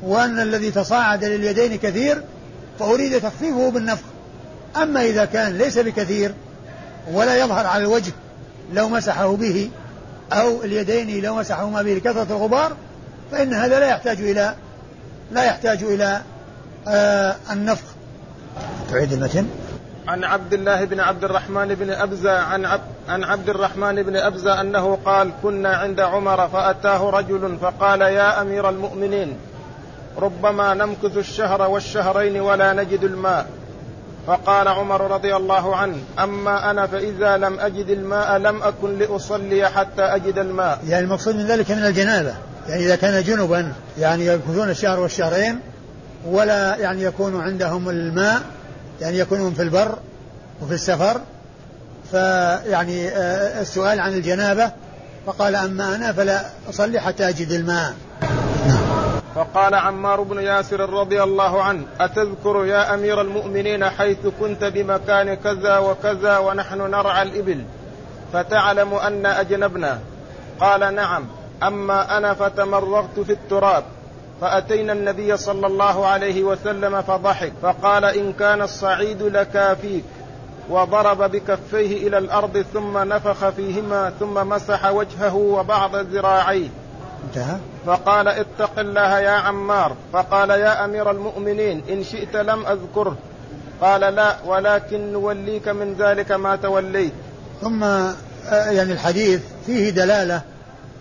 وأن 0.03 0.39
الذي 0.39 0.72
تصاعد 0.72 1.24
لليدين 1.24 1.75
كثير 1.77 2.24
فأريد 2.79 3.22
تخفيفه 3.22 3.72
بالنفخ. 3.72 4.03
أما 4.75 5.01
إذا 5.05 5.25
كان 5.25 5.58
ليس 5.58 5.77
بكثير 5.77 6.34
ولا 7.12 7.36
يظهر 7.38 7.67
على 7.67 7.84
الوجه 7.84 8.12
لو 8.74 8.89
مسحه 8.89 9.36
به 9.36 9.70
أو 10.34 10.63
اليدين 10.63 11.22
لو 11.22 11.36
مسحهما 11.36 11.81
به 11.81 11.93
لكثرة 11.93 12.27
الغبار 12.29 12.75
فإن 13.31 13.53
هذا 13.53 13.79
لا 13.79 13.88
يحتاج 13.88 14.22
إلى 14.22 14.55
لا 15.31 15.43
يحتاج 15.43 15.84
إلى 15.84 16.22
آه 16.88 17.36
النفخ. 17.51 17.86
تعيد 18.91 19.13
المتن. 19.13 19.48
عن 20.08 20.24
عبد 20.24 20.53
الله 20.53 20.86
بن 20.86 21.00
عبد 21.00 21.24
الرحمن 21.24 21.75
بن 21.75 21.89
أبزة 21.89 22.39
عن 22.39 22.65
عب 22.65 22.81
عن 23.10 23.24
عبد 23.24 23.50
الرحمن 23.50 24.03
بن 24.03 24.15
أبزة 24.15 24.62
أنه 24.62 24.98
قال 25.05 25.31
كنا 25.43 25.70
عند 25.70 26.00
عمر 26.00 26.48
فأتاه 26.48 27.10
رجل 27.10 27.58
فقال 27.62 28.01
يا 28.01 28.41
أمير 28.41 28.70
المؤمنين 28.70 29.38
ربما 30.17 30.74
نمكث 30.74 31.17
الشهر 31.17 31.70
والشهرين 31.70 32.41
ولا 32.41 32.74
نجد 32.74 33.03
الماء. 33.03 33.48
فقال 34.27 34.67
عمر 34.67 35.12
رضي 35.12 35.36
الله 35.36 35.75
عنه 35.75 35.98
أما 36.20 36.72
أنا 36.72 36.88
فإذا 36.88 37.38
لم 37.38 37.60
أجد 37.60 37.89
الماء 37.89 38.38
لم 38.38 38.63
أكن 38.63 39.00
لأصلي 39.00 39.70
حتى 39.70 40.01
أجد 40.01 40.38
الماء. 40.38 40.79
يعني 40.88 41.05
المقصود 41.05 41.36
من 41.36 41.46
ذلك 41.46 41.72
من 41.72 41.86
الجنابة. 41.86 42.34
يعني 42.70 42.86
إذا 42.86 42.96
كان 42.96 43.24
جنبا 43.24 43.74
يعني 44.00 44.25
يمكثون 44.25 44.70
الشهر 44.70 45.00
والشهرين 45.00 45.60
ولا 46.25 46.75
يعني 46.75 47.03
يكون 47.03 47.41
عندهم 47.41 47.89
الماء 47.89 48.41
يعني 49.01 49.17
يكونون 49.17 49.53
في 49.53 49.62
البر 49.62 49.98
وفي 50.62 50.74
السفر 50.74 51.22
فيعني 52.12 53.08
آه، 53.08 53.62
السؤال 53.62 54.00
عن 54.00 54.13
الجنابة 54.13 54.72
فقال 55.25 55.55
أما 55.55 55.96
أنا 55.96 56.13
فلا 56.13 56.46
أصلي 56.70 57.00
حتى 57.00 57.29
أجد 57.29 57.51
الماء. 57.51 57.93
فقال 59.36 59.75
عمار 59.75 60.22
بن 60.22 60.39
ياسر 60.39 60.89
رضي 60.89 61.24
الله 61.24 61.63
عنه 61.63 61.86
أتذكر 62.00 62.65
يا 62.65 62.93
أمير 62.93 63.22
المؤمنين 63.22 63.89
حيث 63.89 64.17
كنت 64.39 64.63
بمكان 64.63 65.34
كذا 65.34 65.77
وكذا 65.77 66.38
ونحن 66.38 66.77
نرعى 66.77 67.22
الإبل 67.22 67.63
فتعلم 68.34 68.93
أن 68.93 69.25
أجنبنا. 69.25 70.00
قال 70.60 70.96
نعم 70.96 71.25
أما 71.63 72.17
أنا 72.17 72.34
فتمرغت 72.34 73.20
في 73.20 73.31
التراب. 73.31 73.84
فأتينا 74.41 74.93
النبي 74.93 75.38
صلى 75.38 75.67
الله 75.67 76.05
عليه 76.05 76.43
وسلم 76.43 77.01
فضحك 77.01 77.53
فقال 77.62 78.05
إن 78.05 78.33
كان 78.33 78.62
الصعيد 78.62 79.21
لكافيك. 79.21 80.04
وضرب 80.69 81.32
بكفيه 81.32 82.08
إلى 82.08 82.17
الأرض 82.17 82.65
ثم 82.73 82.97
نفخ 82.97 83.49
فيهما 83.49 84.13
ثم 84.19 84.34
مسح 84.49 84.91
وجهه 84.91 85.36
وبعض 85.36 85.95
ذراعيه. 85.95 86.67
انتهى؟ 87.27 87.58
فقال 87.86 88.27
اتق 88.27 88.80
الله 88.80 89.19
يا 89.19 89.32
عمار. 89.32 89.95
فقال 90.13 90.49
يا 90.49 90.86
أمير 90.86 91.12
المؤمنين 91.12 91.84
إن 91.89 92.04
شئت 92.04 92.36
لم 92.36 92.65
أذكره. 92.65 93.17
قال 93.82 94.01
لا 94.01 94.36
ولكن 94.45 95.12
نوليك 95.13 95.67
من 95.67 95.93
ذلك 95.99 96.32
ما 96.32 96.56
توليت. 96.56 97.13
ثم 97.62 97.84
آه، 97.84 98.10
يعني 98.49 98.93
الحديث 98.93 99.41
فيه 99.65 99.89
دلالة 99.89 100.41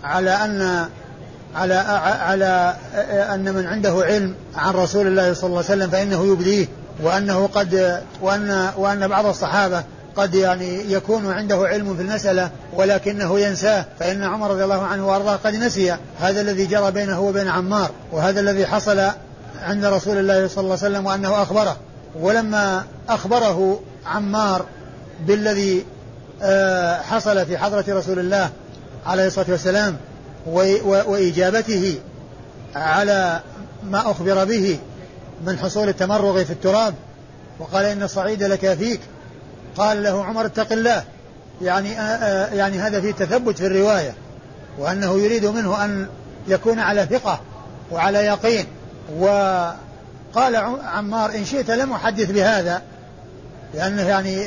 على 0.04 0.30
أن 0.30 0.88
على 1.54 1.74
على 2.20 2.76
أن 3.34 3.54
من 3.54 3.66
عنده 3.66 4.02
علم 4.04 4.34
عن 4.56 4.74
رسول 4.74 5.06
الله 5.06 5.34
صلى 5.34 5.48
الله 5.48 5.64
عليه 5.70 5.84
وسلم 5.84 5.90
فإنه 5.90 6.32
يبديه 6.32 6.66
وأنه 7.02 7.46
قد 7.46 8.00
وأن 8.22 8.70
وأن 8.76 9.08
بعض 9.08 9.26
الصحابة 9.26 9.84
قد 10.16 10.34
يعني 10.34 10.92
يكون 10.92 11.32
عنده 11.32 11.56
علم 11.56 11.96
في 11.96 12.02
المسألة 12.02 12.50
ولكنه 12.72 13.40
ينساه 13.40 13.84
فإن 13.98 14.24
عمر 14.24 14.50
رضي 14.50 14.64
الله 14.64 14.82
عنه 14.82 15.08
وأرضاه 15.08 15.36
قد 15.36 15.54
نسي 15.54 15.96
هذا 16.20 16.40
الذي 16.40 16.66
جرى 16.66 16.90
بينه 16.90 17.20
وبين 17.20 17.48
عمار 17.48 17.90
وهذا 18.12 18.40
الذي 18.40 18.66
حصل 18.66 19.00
عند 19.62 19.84
رسول 19.84 20.18
الله 20.18 20.48
صلى 20.48 20.64
الله 20.64 20.78
عليه 20.82 20.94
وسلم 20.94 21.06
وأنه 21.06 21.42
أخبره. 21.42 21.76
ولما 22.20 22.84
أخبره 23.08 23.80
عمار 24.06 24.64
بالذي 25.26 25.84
آه، 26.42 27.00
حصل 27.00 27.46
في 27.46 27.58
حضرة 27.58 27.84
رسول 27.88 28.18
الله 28.18 28.50
عليه 29.06 29.26
الصلاة 29.26 29.46
والسلام 29.48 29.96
وإجابته 30.46 31.98
على 32.74 33.40
ما 33.90 34.10
أخبر 34.10 34.44
به 34.44 34.78
من 35.46 35.58
حصول 35.58 35.88
التمرغ 35.88 36.44
في 36.44 36.50
التراب 36.50 36.94
وقال 37.58 37.84
إن 37.84 38.02
الصعيد 38.02 38.42
لكافيك. 38.42 39.00
قال 39.76 40.02
له 40.02 40.24
عمر 40.24 40.46
اتق 40.46 40.72
الله. 40.72 41.04
يعني 41.62 41.92
يعني 42.56 42.78
هذا 42.78 43.00
فيه 43.00 43.12
تثبت 43.12 43.58
في 43.58 43.66
الرواية 43.66 44.14
وأنه 44.78 45.18
يريد 45.18 45.46
منه 45.46 45.84
أن 45.84 46.06
يكون 46.48 46.78
على 46.78 47.06
ثقة 47.06 47.40
وعلى 47.90 48.18
يقين. 48.18 48.66
وقال 49.18 50.56
عمار 50.84 51.34
إن 51.34 51.44
شئت 51.44 51.70
لم 51.70 51.92
أحدث 51.92 52.30
بهذا 52.30 52.82
لأنه 53.74 54.02
يعني 54.02 54.46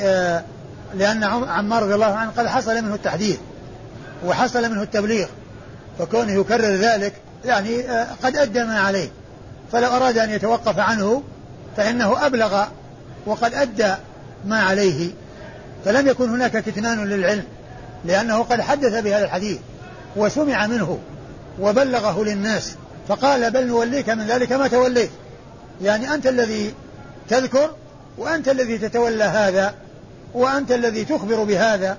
لأن 0.94 1.24
عمار 1.24 1.84
رضي 1.84 1.96
الله 1.96 2.14
عنه 2.14 2.32
قد 2.38 2.48
حصل 2.48 2.82
منه 2.82 2.96
التحديث 2.96 3.38
وحصل 4.26 4.72
منه 4.72 4.82
التبليغ. 4.82 5.28
فكونه 6.00 6.32
يكرر 6.32 6.76
ذلك 6.76 7.14
يعني 7.46 7.82
قد 8.24 8.38
أدى 8.38 8.64
ما 8.64 8.80
عليه. 8.80 9.10
فلو 9.72 9.88
أراد 9.88 10.18
أن 10.18 10.30
يتوقف 10.30 10.80
عنه 10.80 11.24
فإنه 11.78 12.26
أبلغ 12.26 12.64
وقد 13.26 13.54
أدى 13.54 13.94
ما 14.46 14.62
عليه. 14.62 15.12
فلم 15.86 16.08
يكن 16.08 16.30
هناك 16.30 16.58
كتمان 16.58 17.06
للعلم 17.06 17.44
لأنه 18.06 18.44
قد 18.44 18.62
حدث 18.62 19.04
بهذا 19.04 19.26
الحديث 19.26 19.58
وسمع 20.16 20.68
منه 20.68 21.00
وبلغه 21.60 22.24
للناس 22.24 22.76
فقال 23.08 23.52
بل 23.52 23.68
نوليك 23.68 24.10
من 24.10 24.28
ذلك 24.28 24.52
ما 24.52 24.68
توليت. 24.68 25.10
يعني 25.82 26.14
أنت 26.14 26.28
الذي 26.28 26.74
تذكر 27.30 27.70
وأنت 28.18 28.50
الذي 28.50 28.78
تتولى 28.78 29.24
هذا 29.24 29.74
وأنت 30.34 30.72
الذي 30.72 31.06
تخبر 31.06 31.44
بهذا 31.44 31.98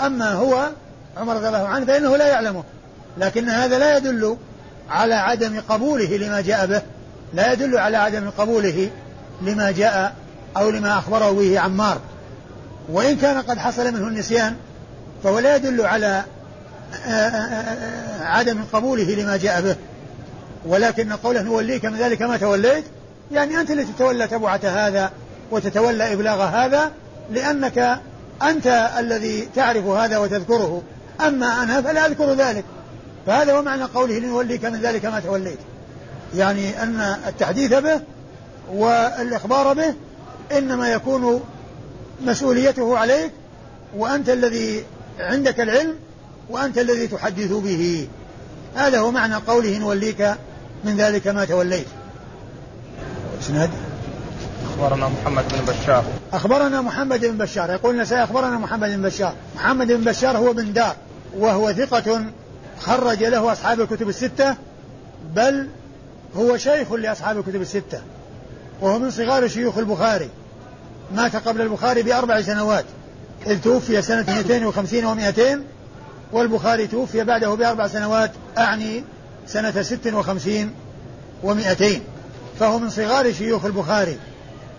أما 0.00 0.32
هو 0.32 0.68
عمر 1.16 1.36
رضي 1.36 1.48
الله 1.48 1.68
عنه 1.68 1.86
فإنه 1.86 2.16
لا 2.16 2.28
يعلمه. 2.28 2.64
لكن 3.16 3.48
هذا 3.48 3.78
لا 3.78 3.96
يدل 3.96 4.36
على 4.90 5.14
عدم 5.14 5.60
قبوله 5.68 6.16
لما 6.16 6.40
جاء 6.40 6.66
به 6.66 6.82
لا 7.34 7.52
يدل 7.52 7.78
على 7.78 7.96
عدم 7.96 8.30
قبوله 8.30 8.90
لما 9.42 9.70
جاء 9.70 10.14
أو 10.56 10.70
لما 10.70 10.98
أخبره 10.98 11.30
به 11.30 11.60
عمار. 11.60 12.00
وإن 12.88 13.16
كان 13.16 13.42
قد 13.42 13.58
حصل 13.58 13.94
منه 13.94 14.08
النسيان 14.08 14.56
فهو 15.24 15.38
لا 15.38 15.56
يدل 15.56 15.86
على 15.86 16.24
عدم 18.20 18.64
قبوله 18.72 19.14
لما 19.14 19.36
جاء 19.36 19.60
به. 19.60 19.76
ولكن 20.66 21.12
قوله 21.12 21.42
نوليك 21.42 21.84
من 21.84 21.96
ذلك 21.96 22.22
ما 22.22 22.36
توليت 22.36 22.84
يعني 23.32 23.60
أنت 23.60 23.70
التي 23.70 23.92
تتولى 23.92 24.26
تبعة 24.26 24.60
هذا 24.64 25.10
وتتولى 25.50 26.12
إبلاغ 26.12 26.42
هذا 26.42 26.90
لأنك 27.30 27.98
أنت 28.42 28.90
الذي 28.98 29.48
تعرف 29.54 29.86
هذا 29.86 30.18
وتذكره. 30.18 30.82
أما 31.20 31.62
أنا 31.62 31.82
فلا 31.82 32.06
أذكر 32.06 32.32
ذلك. 32.32 32.64
فهذا 33.28 33.52
هو 33.52 33.62
معنى 33.62 33.84
قوله 33.84 34.18
لنوليك 34.18 34.64
من 34.64 34.80
ذلك 34.80 35.04
ما 35.04 35.20
توليت. 35.20 35.58
يعني 36.34 36.82
أن 36.82 37.00
التحديث 37.26 37.74
به 37.74 38.00
والإخبار 38.72 39.72
به 39.74 39.94
إنما 40.58 40.88
يكون 40.88 41.40
مسؤوليته 42.24 42.98
عليك 42.98 43.32
وأنت 43.96 44.28
الذي 44.28 44.84
عندك 45.20 45.60
العلم 45.60 45.94
وأنت 46.50 46.78
الذي 46.78 47.06
تحدث 47.06 47.52
به. 47.52 48.08
هذا 48.76 48.98
هو 48.98 49.10
معنى 49.10 49.34
قوله 49.34 49.78
نوليك 49.78 50.34
من 50.84 50.96
ذلك 50.96 51.28
ما 51.28 51.44
توليت. 51.44 51.86
إسناد؟ 53.40 53.70
أخبرنا 54.70 55.08
محمد 55.08 55.44
بن 55.48 55.72
بشار. 55.72 56.04
أخبرنا 56.32 56.80
محمد 56.80 57.26
بن 57.26 57.38
بشار. 57.38 57.70
يقول 57.70 57.94
النسائي 57.94 58.24
أخبرنا 58.24 58.58
محمد 58.58 58.88
بن 58.90 59.02
بشار. 59.02 59.34
محمد 59.56 59.92
بن 59.92 60.04
بشار 60.04 60.36
هو 60.36 60.52
بن 60.52 60.72
دار 60.72 60.96
وهو 61.38 61.72
ثقة 61.72 62.24
خرج 62.80 63.24
له 63.24 63.52
أصحاب 63.52 63.80
الكتب 63.80 64.08
الستة 64.08 64.56
بل 65.34 65.68
هو 66.36 66.56
شيخ 66.56 66.92
لأصحاب 66.92 67.38
الكتب 67.38 67.60
الستة 67.60 68.00
وهو 68.80 68.98
من 68.98 69.10
صغار 69.10 69.48
شيوخ 69.48 69.78
البخاري. 69.78 70.30
مات 71.14 71.36
قبل 71.36 71.60
البخاري 71.60 72.02
بأربع 72.02 72.42
سنوات 72.42 72.84
إذ 73.46 73.60
توفي 73.60 74.02
سنة 74.02 74.24
250 74.28 75.32
و200 75.32 75.58
والبخاري 76.32 76.86
توفي 76.86 77.24
بعده 77.24 77.54
بأربع 77.54 77.88
سنوات 77.88 78.30
أعني 78.58 79.04
سنة 79.46 79.82
56 79.82 80.74
و200 81.44 81.84
فهو 82.60 82.78
من 82.78 82.90
صغار 82.90 83.32
شيوخ 83.32 83.64
البخاري 83.64 84.18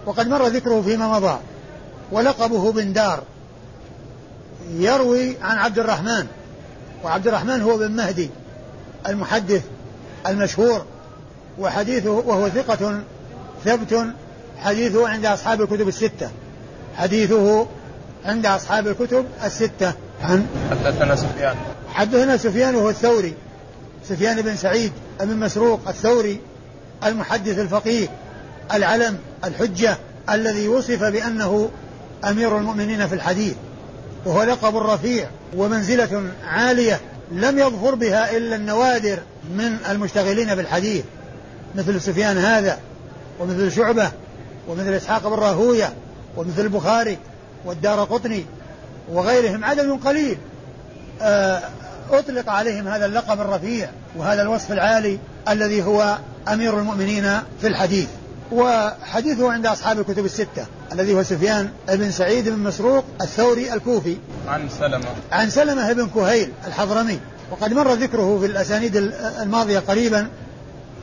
وقد 0.06 0.28
مر 0.28 0.48
ذكره 0.48 0.82
فيما 0.82 1.08
مضى 1.20 1.40
ولقبه 2.12 2.72
بن 2.72 2.94
دار 2.94 3.24
يروي 4.74 5.38
عن 5.42 5.58
عبد 5.58 5.80
الرحمن 5.80 6.28
وعبد 7.04 7.28
الرحمن 7.28 7.62
هو 7.62 7.78
بن 7.78 7.92
مهدي 7.92 8.30
المحدث 9.08 9.64
المشهور 10.28 10.86
وحديثه 11.60 12.12
وهو 12.12 12.50
ثقة 12.50 13.02
ثبت 13.66 14.06
حديثه 14.58 15.10
عند 15.10 15.26
أصحاب 15.26 15.62
الكتب 15.62 15.88
الستة. 15.88 16.30
حديثه 16.98 17.68
عند 18.26 18.46
أصحاب 18.46 18.88
الكتب 18.88 19.26
الستة. 19.44 19.94
عن 20.24 20.48
حدثنا 20.72 21.16
سفيان. 21.16 21.56
حدثنا 21.94 22.38
سفيان 22.38 22.76
وهو 22.76 22.90
الثوري. 22.90 23.34
سفيان 24.10 24.42
بن 24.42 24.56
سعيد 24.56 24.92
بن 25.22 25.38
مسروق 25.38 25.80
الثوري 25.88 26.40
المحدث 27.06 27.60
الفقيه 27.60 28.08
العلم 28.74 29.18
الحجة 29.44 29.98
الذي 30.30 30.68
وصف 30.68 31.04
بأنه 31.04 31.70
أمير 32.30 32.58
المؤمنين 32.58 33.08
في 33.08 33.16
الحديث 33.16 33.56
وهو 34.26 34.44
لقب 34.44 34.78
رفيع. 34.78 35.30
ومنزلة 35.56 36.32
عالية 36.48 37.00
لم 37.32 37.60
يظفر 37.60 37.96
بها 37.96 38.38
إلا 38.38 38.56
النوادر 38.56 39.20
من 39.54 39.78
المشتغلين 39.90 40.56
بالحديث 40.56 41.04
مثل 41.76 42.02
سفيان 42.02 42.38
هذا 42.38 42.80
ومثل 43.40 43.72
شعبة 43.72 44.12
ومثل 44.68 44.94
إسحاق 44.94 45.28
بن 45.28 45.34
راهوية 45.34 45.94
ومثل 46.38 46.62
البخاري 46.62 47.18
والدار 47.66 48.04
قطني 48.04 48.46
وغيرهم 49.12 49.66
عدد 49.66 50.00
قليل. 50.06 50.38
آه، 51.22 51.62
أطلق 52.12 52.50
عليهم 52.50 52.88
هذا 52.88 53.06
اللقب 53.06 53.42
الرفيع 53.42 53.90
وهذا 54.18 54.42
الوصف 54.42 54.72
العالي 54.72 55.20
الذي 55.50 55.84
هو 55.84 56.18
أمير 56.48 56.80
المؤمنين 56.80 57.40
في 57.62 57.68
الحديث. 57.68 58.08
وحديثه 58.52 59.52
عند 59.52 59.66
أصحاب 59.66 60.00
الكتب 60.00 60.26
الستة. 60.26 60.66
الذي 60.91 61.13
هو 61.13 61.23
سفيان 61.23 61.69
بن 61.89 62.12
سعيد 62.12 62.49
بن 62.49 62.60
مسروق 62.60 63.04
الثوري 63.21 63.73
الكوفي. 63.73 64.17
عن 64.47 64.69
سلمة. 64.80 65.06
عن 65.32 65.49
سلمة 65.49 65.93
بن 65.93 66.08
كهيل 66.08 66.52
الحضرمي. 66.67 67.19
وقد 67.52 67.73
مر 67.73 67.93
ذكره 67.93 68.39
في 68.39 68.45
الأسانيد 68.45 68.95
الماضية 69.41 69.80
قريبا. 69.80 70.28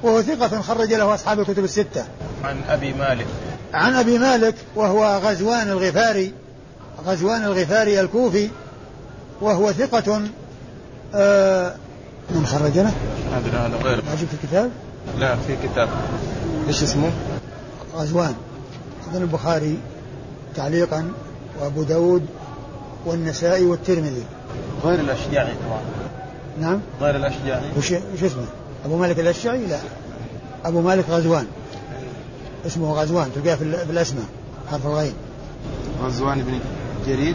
وهو 0.02 0.22
ثقة 0.22 0.60
خرج 0.60 0.92
له 0.94 1.14
أصحاب 1.14 1.40
الكتب 1.40 1.64
الستة. 1.64 2.04
عن 2.44 2.56
أبي 2.68 2.92
مالك. 2.92 3.26
عن 3.74 3.94
أبي 3.94 4.18
مالك 4.18 4.54
وهو 4.76 5.20
غزوان 5.24 5.68
الغفاري. 5.68 6.32
غزوان 7.06 7.44
الغفاري 7.44 8.00
الكوفي. 8.00 8.48
وهو 9.40 9.72
ثقة 9.72 10.22
آه 11.14 11.74
من 12.30 12.46
خرج 12.46 12.78
له؟ 12.78 12.92
هذا 13.32 13.76
غير. 13.84 13.96
ما 13.96 14.14
جبت 14.14 14.28
الكتاب؟ 14.42 14.70
لا 15.18 15.36
في 15.36 15.56
كتاب. 15.68 15.88
إيش 16.68 16.82
اسمه؟ 16.82 17.10
غزوان. 17.96 18.34
ابن 19.10 19.22
البخاري 19.22 19.78
تعليقا 20.56 21.08
وأبو 21.60 21.82
داود 21.82 22.26
والنسائي 23.06 23.66
والترمذي. 23.66 24.22
غير 24.84 25.00
الأشجعي 25.00 25.54
طبعا. 25.66 25.80
نعم؟ 26.60 26.80
غير 27.00 27.16
الأشجعي. 27.16 27.62
وش 27.78 27.92
وش 27.92 28.22
اسمه؟ 28.22 28.44
أبو 28.84 28.96
مالك 28.96 29.20
الأشجعي؟ 29.20 29.66
لا. 29.66 29.78
أبو 30.64 30.80
مالك 30.80 31.04
غزوان. 31.10 31.46
اسمه 32.66 32.92
غزوان 32.92 33.30
تلقاه 33.34 33.54
في 33.54 33.64
الأسماء 33.90 34.24
حرف 34.70 34.86
الغين. 34.86 35.12
غزوان 36.02 36.42
بن 36.42 36.58
جرير؟ 37.06 37.34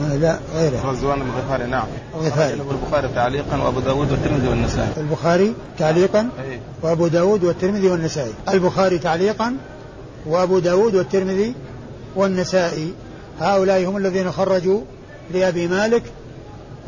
لا 0.00 0.38
غيره. 0.54 0.76
غزوان 0.76 1.18
بن 1.18 1.26
الغفاري 1.28 1.66
نعم. 1.66 1.86
الغفاري 2.14 2.54
البخاري 2.54 3.08
تعليقا 3.14 3.56
وأبو 3.56 3.80
داود 3.80 4.10
والترمذي 4.10 4.48
والنسائي. 4.48 4.88
البخاري 4.96 5.54
تعليقا 5.78 6.28
أيه. 6.42 6.60
وأبو 6.82 7.06
داود 7.06 7.44
والترمذي 7.44 7.88
والنسائي. 7.88 8.32
البخاري 8.48 8.98
تعليقا 8.98 9.56
وابو 10.26 10.58
داود 10.58 10.94
والترمذي 10.94 11.54
والنسائي. 12.16 12.92
هؤلاء 13.40 13.84
هم 13.84 13.96
الذين 13.96 14.32
خرجوا 14.32 14.80
لأبي 15.34 15.68
مالك 15.68 16.02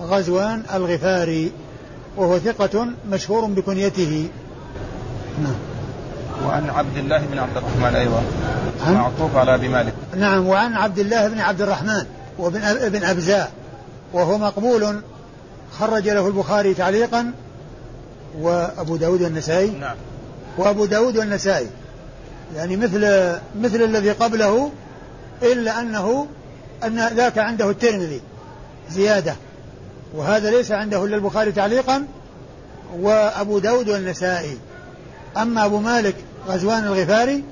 غزوان 0.00 0.62
الغفاري 0.74 1.52
وهو 2.16 2.38
ثقة 2.38 2.86
مشهور 3.10 3.44
بكنيته. 3.44 4.28
نعم. 5.42 5.54
وعن 6.46 6.70
عبد 6.70 6.96
الله 6.96 7.18
بن 7.18 7.38
عبد 7.38 7.56
الرحمن 7.56 7.96
أيضا 7.96 8.22
معطوف 8.86 9.36
على 9.36 9.54
أبي 9.54 9.68
مالك. 9.68 9.94
نعم 10.16 10.46
وعن 10.46 10.72
عبد 10.72 10.98
الله 10.98 11.28
بن 11.28 11.38
عبد 11.38 11.62
الرحمن 11.62 12.04
وابن 12.38 12.62
ابن 12.62 13.04
أبزاء 13.04 13.52
وهو 14.12 14.38
مقبول. 14.38 15.00
خرج 15.78 16.08
له 16.08 16.26
البخاري 16.26 16.74
تعليقا 16.74 17.32
وأبو 18.40 18.96
داود 18.96 19.22
والنسائي. 19.22 19.70
نعم. 19.70 19.96
وأبو 20.58 20.84
داود 20.84 21.16
والنسائي. 21.16 21.66
يعني 22.54 22.76
مثل 22.76 23.00
مثل 23.60 23.82
الذي 23.82 24.10
قبله 24.10 24.70
إلا 25.42 25.80
أنه 25.80 26.26
أن 26.84 27.08
ذاك 27.08 27.38
عنده 27.38 27.70
الترمذي 27.70 28.20
زيادة 28.90 29.34
وهذا 30.14 30.50
ليس 30.50 30.72
عنده 30.72 31.04
إلا 31.04 31.16
البخاري 31.16 31.52
تعليقا 31.52 32.04
وأبو 33.00 33.58
داود 33.58 33.88
والنسائي. 33.88 34.58
أما 35.36 35.64
أبو 35.64 35.78
مالك 35.78 36.14
غزوان 36.48 36.84
الغفاري 36.84 37.44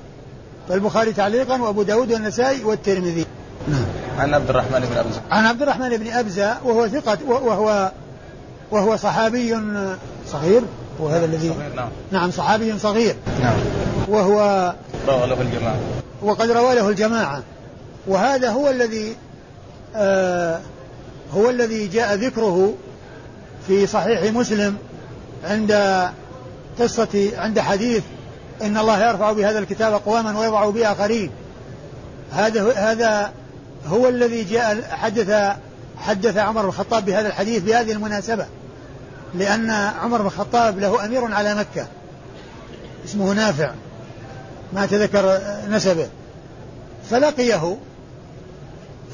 فالبخاري 0.69 1.13
تعليقا 1.13 1.61
وأبو 1.61 1.83
داود 1.83 2.11
والنسائي 2.11 2.63
والترمذي. 2.63 3.25
نعم. 3.67 3.85
عن 4.19 4.33
عبد 4.33 4.49
الرحمن 4.49 4.79
بن 4.79 4.97
أبزة. 4.97 5.21
عن 5.31 5.45
عبد 5.45 5.61
الرحمن 5.61 5.97
بن 5.97 6.11
أبزة 6.11 6.57
وهو 6.63 6.87
ثقة 6.87 7.17
وهو 7.27 7.91
وهو 8.71 8.95
صحابي 8.95 9.57
صغير. 10.31 10.61
وهذا 10.99 11.25
الذي 11.25 11.49
صغير 11.49 11.75
نعم. 11.75 11.89
نعم 12.11 12.31
صحابي 12.31 12.79
صغير. 12.79 13.15
نعم. 13.41 13.57
وهو 14.07 14.73
روى 15.07 15.27
له 15.27 15.41
الجماعة. 15.41 15.79
وقد 16.21 16.51
روى 16.51 16.75
له 16.75 16.89
الجماعة. 16.89 17.43
وهذا 18.07 18.49
هو 18.49 18.69
الذي 18.69 19.15
آه 19.95 20.59
هو 21.33 21.49
الذي 21.49 21.87
جاء 21.87 22.15
ذكره 22.15 22.73
في 23.67 23.87
صحيح 23.87 24.33
مسلم 24.33 24.75
عند 25.43 25.71
قصة 26.79 27.31
عند 27.37 27.59
حديث 27.59 28.03
إن 28.61 28.77
الله 28.77 29.09
يرفع 29.09 29.31
بهذا 29.31 29.59
الكتاب 29.59 29.93
أقواما 29.93 30.39
ويضع 30.39 30.69
به 30.69 30.91
آخرين 30.91 31.31
هذا 32.31 32.73
هذا 32.73 33.31
هو 33.87 34.07
الذي 34.07 34.43
جاء 34.43 34.81
حدث 34.91 35.55
حدث 35.97 36.37
عمر 36.37 36.61
بن 36.61 36.67
الخطاب 36.67 37.05
بهذا 37.05 37.27
الحديث 37.27 37.63
بهذه 37.63 37.91
المناسبة. 37.91 38.45
لأن 39.37 39.69
عمر 39.71 40.21
بن 40.21 40.27
الخطاب 40.27 40.79
له 40.79 41.05
أمير 41.05 41.33
على 41.33 41.55
مكة. 41.55 41.87
اسمه 43.05 43.33
نافع. 43.33 43.71
ما 44.73 44.85
تذكر 44.85 45.39
نسبه. 45.69 46.09
فلقيه. 47.09 47.77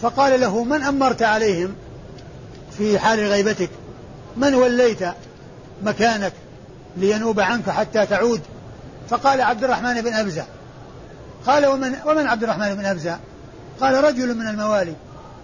فقال 0.02 0.42
له 0.42 0.64
من 0.64 0.84
أمرت 0.84 1.24
عليهم 1.24 1.76
في 2.78 3.00
حال 3.00 3.20
غيبتك؟ 3.20 3.70
من 4.38 4.56
وليت 4.56 5.00
مكانك 5.84 6.34
لينوب 6.98 7.40
عنك 7.40 7.70
حتى 7.70 8.06
تعود؟ 8.06 8.42
فقال 9.10 9.42
عبد 9.42 9.64
الرحمن 9.64 10.02
بن 10.02 10.14
أبزة. 10.14 10.46
قال 11.46 11.66
ومن, 11.66 11.96
ومن 12.06 12.28
عبد 12.28 12.44
الرحمن 12.44 12.76
بن 12.76 12.86
أبزة؟ 12.86 13.20
قال 13.82 14.04
رجل 14.04 14.38
من 14.38 14.48
الموالي. 14.48 14.94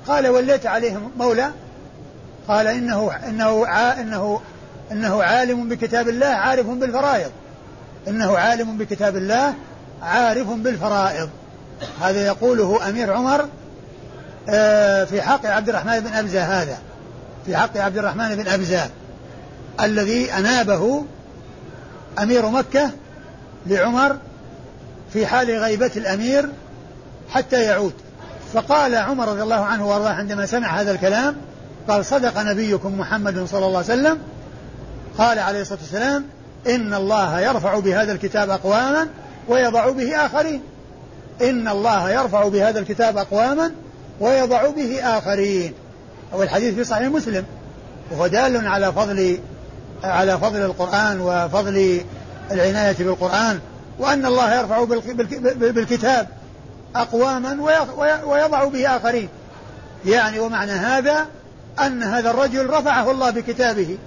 قال 0.08 0.28
وليت 0.28 0.66
عليهم 0.66 1.12
مولى 1.18 1.52
قال 2.48 2.68
إنه 2.68 3.12
إنه 3.28 3.66
إنه 4.02 4.42
إنه 4.92 5.24
عالم 5.24 5.70
بكتاب 5.70 6.10
الله 6.10 6.28
عارف 6.28 6.68
بالفرائض. 6.68 7.32
إنه 8.08 8.38
عالم 8.38 8.78
بكتاب 8.78 9.16
الله 9.18 9.54
عارف 10.02 10.50
بالفرائض. 10.50 11.30
هذا 12.02 12.26
يقوله 12.26 12.90
أمير 12.90 13.14
عمر 13.14 13.48
آه، 14.50 15.04
في 15.04 15.22
حق 15.22 15.46
عبد 15.46 15.70
الرحمن 15.70 16.00
بن 16.00 16.14
أبزة 16.14 16.44
هذا. 16.44 16.78
في 17.46 17.58
حق 17.58 17.78
عبد 17.78 17.98
الرحمن 17.98 18.36
بن 18.36 18.48
أبزة. 18.48 18.90
الذي 19.82 20.34
أنابه 20.34 21.06
أمير 22.20 22.50
مكة 22.50 22.92
لعمر 23.66 24.18
في 25.14 25.28
حال 25.28 25.50
غيبة 25.50 25.92
الأمير 25.96 26.50
حتى 27.30 27.64
يعود. 27.64 27.94
فقال 28.54 28.96
عمر 28.96 29.28
رضي 29.28 29.44
الله 29.44 29.66
عنه 29.66 29.88
وأرضاه 29.88 30.10
عندما 30.10 30.46
سمع 30.46 30.82
هذا 30.82 30.92
الكلام 30.92 31.36
قال 31.88 32.06
صدق 32.06 32.42
نبيكم 32.42 33.00
محمد 33.00 33.46
صلى 33.46 33.66
الله 33.66 33.78
عليه 33.78 33.94
وسلم 33.94 34.18
قال 35.18 35.40
عليه 35.40 35.62
الصلاة 35.62 35.80
والسلام 35.80 36.26
إن 36.68 36.94
الله 36.94 37.40
يرفع 37.40 37.80
بهذا 37.80 38.12
الكتاب 38.12 38.50
أقواما 38.50 39.08
ويضع 39.48 39.90
به 39.90 40.26
آخرين. 40.26 40.62
إن 41.42 41.68
الله 41.68 42.12
يرفع 42.12 42.48
بهذا 42.48 42.80
الكتاب 42.80 43.18
أقواما 43.18 43.72
ويضع 44.20 44.70
به 44.70 45.18
آخرين. 45.18 45.74
أو 46.34 46.44
الحديث 46.44 46.76
في 46.76 46.84
صحيح 46.84 47.08
مسلم. 47.08 47.46
وهو 48.12 48.28
دال 48.28 48.68
على 48.68 48.92
فضل 48.94 49.40
على 50.04 50.38
فضل 50.38 50.62
القرآن 50.62 51.22
وفضل 51.22 52.02
العناية 52.52 52.96
بالقرآن. 53.00 53.60
وأن 54.00 54.26
الله 54.26 54.56
يرفع 54.56 54.84
بالكتاب 55.44 56.28
أقواما 56.96 57.58
ويضع 58.26 58.64
به 58.64 58.98
آخرين. 58.98 59.30
يعني 60.06 60.40
ومعنى 60.40 60.72
هذا 60.72 61.26
أن 61.80 62.04
هذا 62.04 62.30
الرجل 62.32 62.70
رفعه 62.70 63.12
الله 63.12 63.30
بكتابه. 63.30 63.98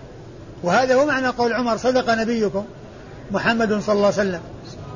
وهذا 0.63 0.95
هو 0.95 1.07
معنى 1.07 1.29
قول 1.29 1.53
عمر 1.53 1.77
صدق 1.77 2.15
نبيكم 2.15 2.65
محمد 3.31 3.81
صلى 3.81 3.95
الله 3.95 4.07
عليه 4.07 4.15
وسلم 4.15 4.41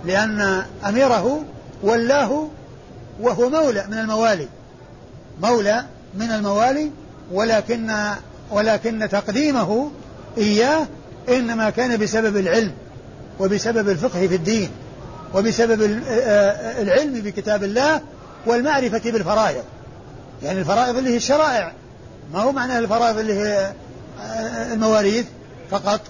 لأن 0.05 0.63
أميره 0.89 1.45
ولاه 1.83 2.49
وهو 3.21 3.51
مولى 3.51 3.85
من 3.89 3.99
الموالي. 3.99 4.49
مولى 5.43 5.85
من 6.15 6.31
الموالي 6.31 6.91
ولكن 7.33 7.93
ولكن 8.51 9.09
تقديمه 9.11 9.91
إياه 10.39 10.87
إنما 11.29 11.71
كان 11.71 11.97
بسبب 11.97 12.37
العلم 12.37 12.73
وبسبب 13.41 13.89
الفقه 13.89 14.27
في 14.27 14.35
الدين 14.35 14.71
وبسبب 15.35 16.03
آه، 16.09 16.83
العلم 16.83 17.13
بكتاب 17.21 17.65
الله 17.65 18.01
والمعرفة 18.47 19.11
بالفرائض. 19.11 19.65
يعني 20.43 20.61
الفرائض 20.61 20.97
اللي 20.97 21.11
هي 21.11 21.17
الشرائع 21.17 21.73
ما 22.33 22.41
هو 22.41 22.53
معنى 22.53 22.79
الفرائض 22.79 23.19
اللي 23.19 23.35
هي 23.35 23.73
آه، 24.21 24.73
المواريث؟ 24.73 25.27
فقط 25.75 26.01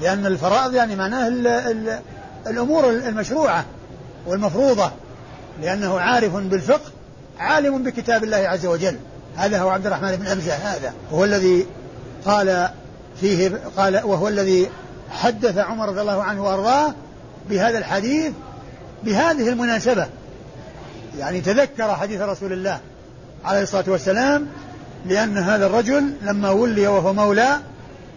لأن 0.00 0.26
الفرائض 0.26 0.74
يعني 0.74 0.96
معناه 0.96 1.28
ال 1.28 1.46
ال 1.46 2.00
الأمور 2.46 2.90
المشروعة 2.90 3.64
والمفروضة 4.26 4.90
لأنه 5.62 6.00
عارف 6.00 6.36
بالفقه 6.36 6.90
عالم 7.38 7.82
بكتاب 7.82 8.24
الله 8.24 8.36
عز 8.36 8.66
وجل. 8.66 8.96
هذا 9.36 9.60
هو 9.62 9.68
عبد 9.68 9.86
الرحمن 9.86 10.16
بن 10.16 10.26
أبزة 10.26 10.54
هذا. 10.54 10.92
هو 11.12 11.24
الذي 11.24 11.66
قال 12.24 12.68
فيه 13.20 13.60
قال 13.76 14.00
وهو 14.04 14.28
الذي 14.28 14.70
حدث 15.10 15.58
عمر 15.58 15.88
رضي 15.88 16.00
الله 16.00 16.22
عنه 16.22 16.44
وأرضاه 16.44 16.94
بهذا 17.50 17.78
الحديث 17.78 18.32
بهذه 19.04 19.48
المناسبة. 19.48 20.06
يعني 21.18 21.40
تذكر 21.40 21.94
حديث 21.94 22.20
رسول 22.20 22.52
الله 22.52 22.80
عليه 23.44 23.62
الصلاة 23.62 23.84
والسلام 23.88 24.46
لأن 25.06 25.38
هذا 25.38 25.66
الرجل 25.66 26.12
لما 26.22 26.50
ولي 26.50 26.86
وهو 26.86 27.12
مولى 27.12 27.58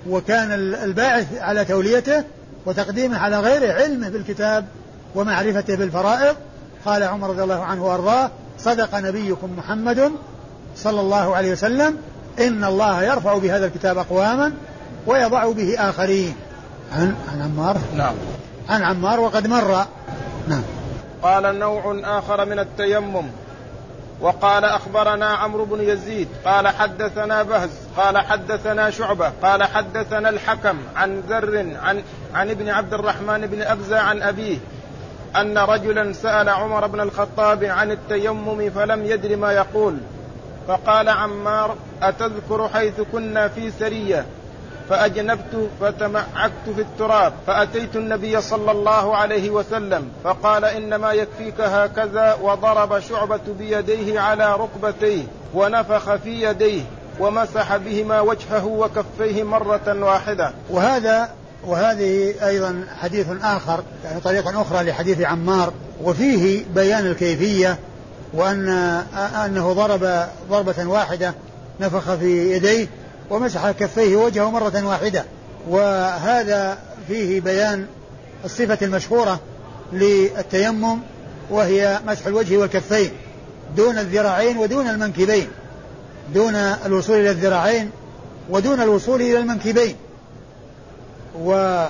وكان 0.09 0.51
الباعث 0.83 1.37
على 1.37 1.65
توليته 1.65 2.23
وتقديمه 2.65 3.17
على 3.17 3.39
غيره 3.39 3.73
علمه 3.73 4.09
بالكتاب 4.09 4.65
ومعرفته 5.15 5.75
بالفرائض. 5.75 6.35
قال 6.85 7.03
عمر 7.03 7.29
رضي 7.29 7.43
الله 7.43 7.63
عنه 7.63 7.85
وأرضاه 7.85 8.31
صدق 8.59 8.95
نبيكم 8.95 9.55
محمد 9.57 10.11
صلى 10.75 11.01
الله 11.01 11.35
عليه 11.35 11.51
وسلم 11.51 11.97
إن 12.39 12.63
الله 12.63 13.03
يرفع 13.03 13.37
بهذا 13.37 13.65
الكتاب 13.65 13.97
أقواما 13.97 14.53
ويضع 15.07 15.51
به 15.51 15.89
آخرين. 15.89 16.35
عن 16.95 17.15
عن 17.33 17.41
عمار؟ 17.41 17.77
نعم. 17.95 18.15
عن 18.69 18.83
عمار 18.83 19.19
وقد 19.19 19.47
مر. 19.47 19.85
نعم. 20.47 20.63
قال 21.23 21.59
نوع 21.59 21.99
آخر 22.03 22.45
من 22.45 22.59
التيمم. 22.59 23.25
وقال 24.21 24.65
أخبرنا 24.65 25.25
عمرو 25.25 25.65
بن 25.65 25.81
يزيد 25.81 26.27
قال 26.45 26.67
حدثنا 26.67 27.43
بهز 27.43 27.69
قال 27.97 28.17
حدثنا 28.17 28.89
شعبة 28.89 29.31
قال 29.43 29.63
حدثنا 29.63 30.29
الحكم 30.29 30.77
عن 30.95 31.19
ذر 31.19 31.75
عن 31.83 32.03
عن 32.33 32.49
ابن 32.49 32.69
عبد 32.69 32.93
الرحمن 32.93 33.47
بن 33.47 33.61
ابزه 33.61 33.99
عن 33.99 34.21
أبيه 34.21 34.57
أن 35.35 35.57
رجلا 35.57 36.13
سأل 36.13 36.49
عمر 36.49 36.87
بن 36.87 36.99
الخطاب 36.99 37.63
عن 37.63 37.91
التيمم 37.91 38.69
فلم 38.69 39.05
يدر 39.05 39.35
ما 39.35 39.51
يقول 39.51 39.97
فقال 40.67 41.09
عمار 41.09 41.75
أتذكر 42.01 42.69
حيث 42.73 43.01
كنا 43.11 43.47
في 43.47 43.71
سرية 43.71 44.25
فأجنبت 44.89 45.69
فتمعكت 45.81 46.69
في 46.75 46.81
التراب 46.81 47.33
فأتيت 47.47 47.95
النبي 47.95 48.41
صلى 48.41 48.71
الله 48.71 49.15
عليه 49.15 49.49
وسلم 49.49 50.07
فقال 50.23 50.65
إنما 50.65 51.11
يكفيك 51.11 51.61
هكذا 51.61 52.37
وضرب 52.41 52.99
شعبة 52.99 53.41
بيديه 53.59 54.19
على 54.19 54.55
ركبتيه 54.55 55.23
ونفخ 55.53 56.15
في 56.15 56.43
يديه 56.43 56.81
ومسح 57.19 57.77
بهما 57.77 58.21
وجهه 58.21 58.65
وكفيه 58.65 59.43
مرة 59.43 60.05
واحدة. 60.05 60.53
وهذا 60.69 61.29
وهذه 61.67 62.33
أيضا 62.47 62.85
حديث 63.01 63.27
آخر 63.43 63.83
يعني 64.03 64.21
طريقة 64.21 64.61
أخرى 64.61 64.83
لحديث 64.83 65.21
عمار 65.21 65.73
وفيه 66.03 66.65
بيان 66.75 67.05
الكيفية 67.05 67.77
وأن 68.33 68.69
أنه 69.45 69.73
ضرب 69.73 70.27
ضربة 70.49 70.85
واحدة 70.85 71.33
نفخ 71.79 72.15
في 72.15 72.55
يديه 72.55 72.87
ومسح 73.29 73.71
كفيه 73.71 74.15
وجهه 74.15 74.51
مرة 74.51 74.85
واحدة. 74.85 75.25
وهذا 75.69 76.77
فيه 77.07 77.41
بيان 77.41 77.87
الصفة 78.45 78.77
المشهورة 78.81 79.39
للتيمم 79.93 80.99
وهي 81.49 81.99
مسح 82.07 82.25
الوجه 82.25 82.57
والكفين 82.57 83.11
دون 83.77 83.97
الذراعين 83.97 84.57
ودون 84.57 84.89
المنكبين 84.89 85.47
دون 86.33 86.55
الوصول 86.55 87.15
إلى 87.15 87.29
الذراعين 87.29 87.91
ودون 88.49 88.81
الوصول 88.81 89.21
إلى 89.21 89.37
المنكبين. 89.37 89.95
و 91.35 91.85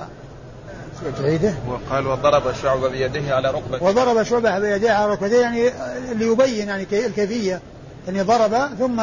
تعيده 1.18 1.54
وقال 1.68 2.06
وضرب 2.06 2.52
شعبة 2.62 2.88
بيده 2.88 3.36
على 3.36 3.50
ركبته 3.50 3.84
وضرب 3.84 4.22
شعبة 4.22 4.58
بيده 4.58 4.94
على 4.94 5.12
ركبته 5.12 5.40
يعني 5.40 5.70
ليبين 6.14 6.68
يعني 6.68 6.82
الكيفية 6.82 7.60
يعني 8.06 8.22
ضرب 8.22 8.68
ثم 8.78 9.02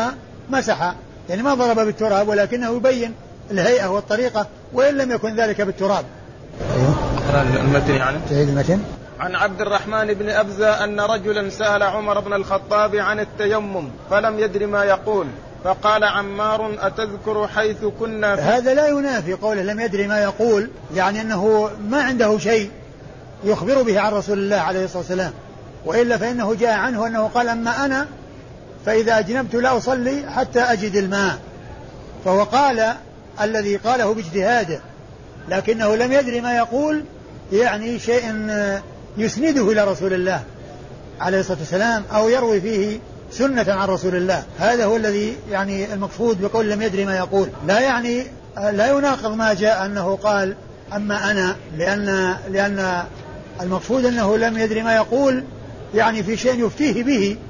مسح. 0.50 0.94
يعني 1.30 1.44
ما 1.44 1.54
ضرب 1.54 1.80
بالتراب 1.80 2.28
ولكنه 2.28 2.76
يبين 2.76 3.14
الهيئة 3.52 3.88
والطريقة 3.88 4.48
وإن 4.74 4.98
لم 4.98 5.12
يكن 5.12 5.36
ذلك 5.36 5.62
بالتراب. 5.62 6.06
أيوه 6.76 6.96
المتن. 7.62 7.96
يعني 7.96 8.18
تعيد 8.30 8.50
المتن 8.50 8.80
عن 9.20 9.36
عبد 9.36 9.62
الرحمن 9.62 10.14
بن 10.14 10.30
أبزة 10.30 10.84
أن 10.84 11.00
رجلا 11.00 11.50
سأل 11.50 11.84
عمر 11.84 12.20
بن 12.20 12.34
الخطاب 12.34 12.96
عن 12.96 13.20
التيمم 13.20 13.90
فلم 14.10 14.40
يدر 14.40 14.68
ما 14.68 14.84
يقول 14.84 15.28
فقال 15.64 16.04
عمار 16.04 16.76
أتذكر 16.80 17.48
حيث 17.48 17.86
كنا 18.00 18.36
في؟ 18.36 18.42
هذا 18.42 18.74
لا 18.74 18.88
ينافي 18.88 19.34
قوله 19.34 19.62
لم 19.62 19.80
يدري 19.80 20.08
ما 20.08 20.24
يقول 20.24 20.70
يعني 20.96 21.22
أنه 21.22 21.70
ما 21.90 22.02
عنده 22.02 22.38
شيء 22.38 22.72
يخبر 23.44 23.82
به 23.82 24.00
عن 24.00 24.14
رسول 24.14 24.38
الله 24.38 24.58
عليه 24.58 24.84
الصلاة 24.84 25.00
والسلام 25.00 25.34
وإلا 25.86 26.18
فإنه 26.18 26.56
جاء 26.56 26.74
عنه 26.74 27.08
أنه 27.08 27.28
قال 27.28 27.48
أما 27.50 27.86
أنا 27.86 28.08
فإذا 28.88 29.20
أجنبت 29.20 29.56
لا 29.56 29.78
أصلي 29.78 30.32
حتى 30.32 30.60
أجد 30.60 30.96
الماء. 30.96 31.38
فهو 32.26 32.44
قال 32.44 32.94
الذي 33.42 33.76
قاله 33.76 34.14
باجتهاده 34.14 34.80
لكنه 35.50 35.96
لم 35.96 36.12
يدري 36.12 36.42
ما 36.42 36.58
يقول 36.58 37.04
يعني 37.52 38.00
شيء 38.00 38.24
يسنده 39.18 39.72
إلى 39.72 39.84
رسول 39.84 40.14
الله 40.14 40.44
عليه 41.20 41.40
الصلاة 41.40 41.58
والسلام 41.60 42.04
أو 42.14 42.30
يروي 42.30 42.62
فيه 42.62 43.00
سنة 43.32 43.66
عن 43.68 43.88
رسول 43.88 44.16
الله. 44.16 44.44
هذا 44.60 44.86
هو 44.86 44.96
الذي 44.96 45.38
يعني 45.52 45.94
المقصود 45.94 46.42
بقول 46.42 46.70
لم 46.70 46.82
يدري 46.82 47.06
ما 47.06 47.18
يقول. 47.18 47.50
لا 47.68 47.80
يعني 47.80 48.24
لا 48.58 48.88
يناقض 48.88 49.34
ما 49.34 49.54
جاء 49.54 49.86
أنه 49.86 50.16
قال 50.16 50.56
أما 50.96 51.32
أنا 51.32 51.56
لأن 51.78 52.36
لأن 52.52 53.04
المقصود 53.62 54.06
أنه 54.06 54.38
لم 54.38 54.58
يدري 54.58 54.84
ما 54.84 54.96
يقول 54.96 55.44
يعني 55.96 56.24
في 56.24 56.38
شيء 56.38 56.66
يفتيه 56.66 57.04
به. 57.04 57.38
آه، 57.38 57.47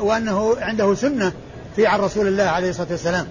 وأنه 0.00 0.56
عنده 0.60 0.94
سنة 0.94 1.32
في 1.76 1.86
عن 1.86 2.00
رسول 2.00 2.26
الله 2.26 2.44
عليه 2.44 2.70
الصلاة 2.70 2.90
والسلام. 2.90 3.26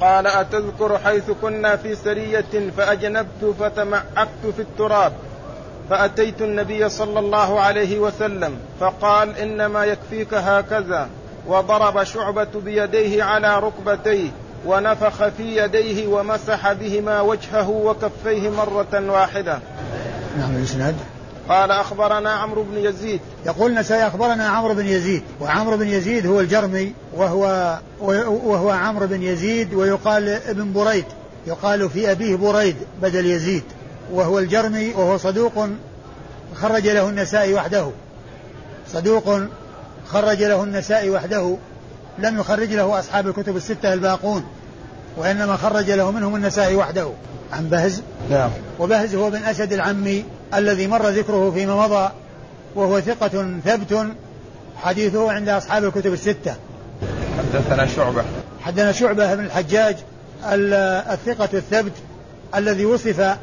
قال 0.00 0.26
أتذكر 0.26 0.98
حيث 0.98 1.30
كنا 1.42 1.76
في 1.76 1.94
سرية 1.94 2.70
فأجنبت 2.76 3.54
فتمعكت 3.60 4.46
في 4.56 4.62
التراب 4.62 5.12
فأتيت 5.90 6.42
النبي 6.42 6.88
صلى 6.88 7.18
الله 7.18 7.60
عليه 7.60 7.98
وسلم 7.98 8.58
فقال 8.80 9.36
إنما 9.36 9.84
يكفيك 9.84 10.34
هكذا 10.34 11.08
وضرب 11.46 12.04
شعبة 12.04 12.48
بيديه 12.64 13.22
على 13.22 13.58
ركبتيه 13.58 14.28
ونفخ 14.66 15.28
في 15.28 15.56
يديه 15.56 16.06
ومسح 16.06 16.72
بهما 16.72 17.20
وجهه 17.20 17.70
وكفيه 17.70 18.50
مرة 18.50 19.10
واحدة. 19.10 19.58
نعم 20.38 20.56
الإسناد 20.56 20.94
قال 21.48 21.70
أخبرنا 21.70 22.30
عمرو 22.30 22.62
بن 22.62 22.78
يزيد. 22.78 23.20
يقول 23.46 23.70
النسائي 23.70 24.06
أخبرنا 24.06 24.48
عمرو 24.48 24.74
بن 24.74 24.86
يزيد 24.86 25.22
وعمرو 25.40 25.76
بن 25.76 25.88
يزيد 25.88 26.26
هو 26.26 26.40
الجرمي 26.40 26.92
وهو 27.16 27.78
وهو 28.00 28.70
عمرو 28.70 29.06
بن 29.06 29.22
يزيد 29.22 29.74
ويقال 29.74 30.28
ابن 30.28 30.72
بريد 30.72 31.04
يقال 31.46 31.90
في 31.90 32.10
أبيه 32.10 32.36
بريد 32.36 32.76
بدل 33.02 33.26
يزيد 33.26 33.62
وهو 34.12 34.38
الجرمي 34.38 34.90
وهو 34.90 35.16
صدوق 35.16 35.68
خرج 36.54 36.88
له 36.88 37.08
النسائي 37.08 37.54
وحده. 37.54 37.90
صدوق 38.92 39.40
خرج 40.06 40.42
له 40.42 40.62
النسائي 40.62 41.10
وحده. 41.10 41.56
لم 42.18 42.38
يخرج 42.40 42.72
له 42.72 42.98
أصحاب 42.98 43.26
الكتب 43.28 43.56
الستة 43.56 43.92
الباقون 43.92 44.44
وإنما 45.16 45.56
خرج 45.56 45.90
له 45.90 46.10
منهم 46.10 46.36
النسائي 46.36 46.76
وحده. 46.76 47.10
عن 47.52 47.68
بهز؟ 47.68 48.02
نعم. 48.30 48.50
وبهز 48.78 49.14
هو 49.14 49.30
بن 49.30 49.42
أسد 49.42 49.72
العمي 49.72 50.24
الذي 50.56 50.86
مر 50.86 51.08
ذكره 51.08 51.50
فيما 51.50 51.86
مضى 51.86 52.10
وهو 52.74 53.00
ثقة 53.00 53.58
ثبت 53.64 54.06
حديثه 54.76 55.32
عند 55.32 55.48
أصحاب 55.48 55.84
الكتب 55.84 56.12
الستة. 56.12 56.54
حدثنا 57.38 57.86
شعبة. 57.86 58.24
حدثنا 58.60 58.92
شعبة 58.92 59.34
بن 59.34 59.44
الحجاج 59.44 59.96
الثقة 60.44 61.48
الثبت 61.52 61.92
الذي 62.54 62.84
وصف 62.84 63.36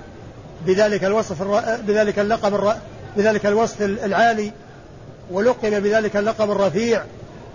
بذلك 0.65 1.03
الوصف 1.03 1.41
بذلك 1.87 2.19
اللقب 2.19 2.75
بذلك 3.17 3.45
الوصف 3.45 3.81
العالي 3.81 4.51
ولقب 5.31 5.83
بذلك 5.83 6.17
اللقب 6.17 6.51
الرفيع 6.51 7.03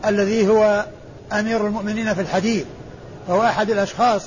الذي 0.06 0.48
هو 0.48 0.84
أمير 1.32 1.66
المؤمنين 1.66 2.14
في 2.14 2.20
الحديث 2.20 2.64
فهو 3.28 3.42
أحد 3.42 3.70
الأشخاص 3.70 4.22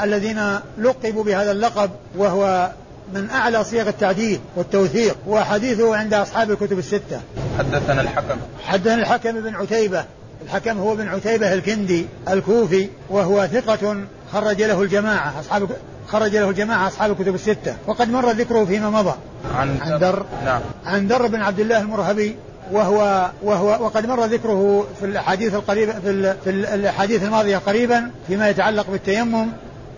الذين 0.00 0.58
لقبوا 0.78 1.24
بهذا 1.24 1.50
اللقب 1.50 1.90
وهو 2.16 2.70
من 3.14 3.30
أعلى 3.30 3.64
صيغ 3.64 3.88
التعديل 3.88 4.40
والتوثيق 4.56 5.16
وحديثه 5.26 5.96
عند 5.96 6.14
أصحاب 6.14 6.50
الكتب 6.50 6.78
الستة. 6.78 7.20
حدثنا 7.58 8.00
الحكم. 8.00 8.36
حدثنا 8.64 8.94
الحكم 8.94 9.40
بن 9.40 9.54
عتيبة. 9.54 10.04
الحكم 10.44 10.78
هو 10.78 10.96
بن 10.96 11.08
عتيبة 11.08 11.54
الكندي 11.54 12.06
الكوفي 12.28 12.88
وهو 13.10 13.46
ثقة 13.46 13.96
خرج 14.32 14.62
له 14.62 14.82
الجماعة 14.82 15.40
أصحاب 15.40 15.68
خرج 16.08 16.36
له 16.36 16.50
الجماعة 16.50 16.88
أصحاب 16.88 17.10
الكتب 17.10 17.34
الستة. 17.34 17.76
وقد 17.86 18.10
مر 18.10 18.30
ذكره 18.30 18.64
فيما 18.64 18.90
مضى. 18.90 19.14
عن, 19.54 19.78
عن 19.80 19.98
در. 19.98 20.22
نعم. 20.44 20.60
عن 20.86 21.06
در 21.06 21.26
بن 21.26 21.40
عبد 21.40 21.60
الله 21.60 21.80
المرهبي 21.80 22.36
وهو 22.72 23.30
وهو 23.42 23.68
وقد 23.68 24.06
مر 24.06 24.24
ذكره 24.24 24.86
في 25.00 25.06
الأحاديث 25.06 25.54
القريبه 25.54 25.92
في, 25.92 26.34
في 26.44 26.50
الأحاديث 26.50 27.24
الماضية 27.24 27.56
قريبا 27.56 28.10
فيما 28.26 28.48
يتعلق 28.48 28.90
بالتيمم. 28.90 29.48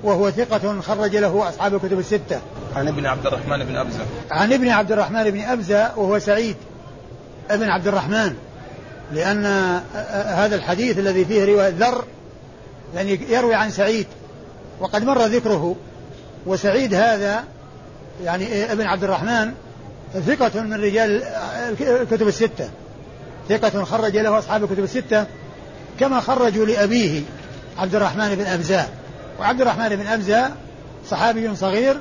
وهو 0.03 0.31
ثقة 0.31 0.81
خرج 0.81 1.17
له 1.17 1.49
أصحاب 1.49 1.75
الكتب 1.75 1.99
الستة. 1.99 2.41
عن 2.77 2.89
ابن 2.89 3.07
عبد 3.07 3.27
الرحمن 3.27 3.65
بن 3.65 3.77
أبزة. 3.77 4.01
عن 4.31 4.53
ابن 4.53 4.69
عبد 4.69 4.93
الرحمن 4.93 5.31
بن 5.31 5.41
أبزة 5.41 5.99
وهو 5.99 6.19
سعيد 6.19 6.57
ابن 7.51 7.69
عبد 7.69 7.87
الرحمن. 7.87 8.35
لأن 9.13 9.45
هذا 10.27 10.57
الحديث 10.57 10.99
الذي 10.99 11.25
فيه 11.25 11.45
رواية 11.45 11.69
ذر 11.69 12.05
يعني 12.95 13.21
يروي 13.29 13.55
عن 13.55 13.71
سعيد. 13.71 14.07
وقد 14.81 15.05
مر 15.05 15.27
ذكره. 15.27 15.77
وسعيد 16.47 16.95
هذا 16.95 17.45
يعني 18.25 18.73
ابن 18.73 18.87
عبد 18.87 19.05
الرحمن 19.05 19.53
ثقة 20.27 20.61
من 20.61 20.75
رجال 20.75 21.23
الكتب 21.81 22.29
الستة. 22.29 22.69
ثقة 23.49 23.85
خرج 23.85 24.17
له 24.17 24.39
أصحاب 24.39 24.65
الكتب 24.65 24.85
الستة 24.85 25.27
كما 26.01 26.21
خرجوا 26.21 26.67
لأبيه 26.67 27.23
عبد 27.79 27.95
الرحمن 27.95 28.35
بن 28.35 28.47
أبزاء 28.47 28.89
وعبد 29.41 29.61
الرحمن 29.61 29.89
بن 29.89 30.07
أبزاء 30.07 30.57
صحابي 31.11 31.57
صغير 31.57 31.97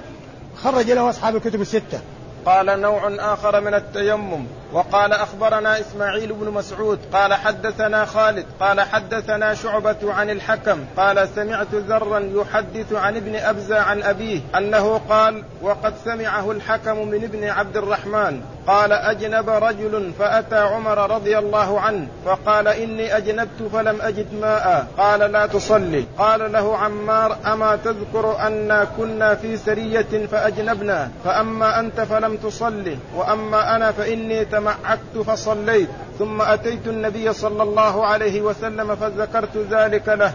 خرج 0.63 0.91
له 0.91 1.09
أصحاب 1.09 1.35
الكتب 1.35 1.61
الستة. 1.61 1.99
قال 2.45 2.81
نوع 2.81 3.15
آخر 3.33 3.61
من 3.61 3.73
التيمم. 3.73 4.45
وقال 4.75 5.13
أخبرنا 5.13 5.79
إسماعيل 5.79 6.33
بن 6.33 6.51
مسعود 6.51 6.99
قال 7.13 7.33
حدثنا 7.33 8.05
خالد 8.05 8.45
قال 8.59 8.81
حدثنا 8.81 9.53
شعبة 9.53 10.13
عن 10.13 10.29
الحكم 10.29 10.85
قال 10.97 11.29
سمعت 11.35 11.73
ذرا 11.73 12.19
يحدث 12.33 12.93
عن 12.93 13.15
ابن 13.15 13.35
أبزة 13.35 13.79
عن 13.79 14.03
أبيه 14.03 14.41
أنه 14.57 15.01
قال 15.09 15.43
وقد 15.61 15.93
سمعه 16.05 16.51
الحكم 16.51 17.07
من 17.07 17.23
ابن 17.23 17.43
عبد 17.43 17.77
الرحمن 17.77 18.41
قال 18.67 18.91
أجنب 18.91 19.49
رجل 19.49 20.11
فأتى 20.19 20.57
عمر 20.57 21.15
رضي 21.15 21.37
الله 21.37 21.79
عنه 21.79 22.07
فقال 22.25 22.67
إني 22.67 23.17
أجنبت 23.17 23.63
فلم 23.73 24.01
أجد 24.01 24.33
ماء 24.41 24.87
قال 24.97 25.19
لا 25.19 25.45
تصلي 25.45 26.05
قال 26.17 26.51
له 26.51 26.77
عمار 26.77 27.37
أما 27.45 27.75
تذكر 27.75 28.37
أنا 28.39 28.87
كنا 28.97 29.35
في 29.35 29.57
سرية 29.57 30.27
فأجنبنا 30.31 31.11
فأما 31.25 31.79
أنت 31.79 32.01
فلم 32.01 32.37
تصلي 32.37 32.97
وأما 33.15 33.75
أنا 33.75 33.91
فإني 33.91 34.45
تمعكت 34.65 35.17
فصليت 35.27 35.89
ثم 36.19 36.41
أتيت 36.41 36.87
النبي 36.87 37.33
صلى 37.33 37.63
الله 37.63 38.05
عليه 38.05 38.41
وسلم 38.41 38.95
فذكرت 38.95 39.57
ذلك 39.71 40.09
له 40.09 40.33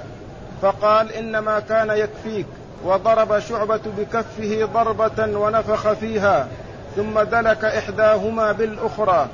فقال 0.63 1.13
إنما 1.13 1.61
كان 1.61 1.91
يكفيك 1.91 2.47
وضرب 2.85 3.39
شعبة 3.39 3.81
بكفه 3.99 4.65
ضربة 4.75 5.39
ونفخ 5.39 5.93
فيها 5.93 6.49
ثم 6.97 7.21
دلك 7.21 7.65
إحداهما 7.65 8.53
بالأخرى 8.53 9.29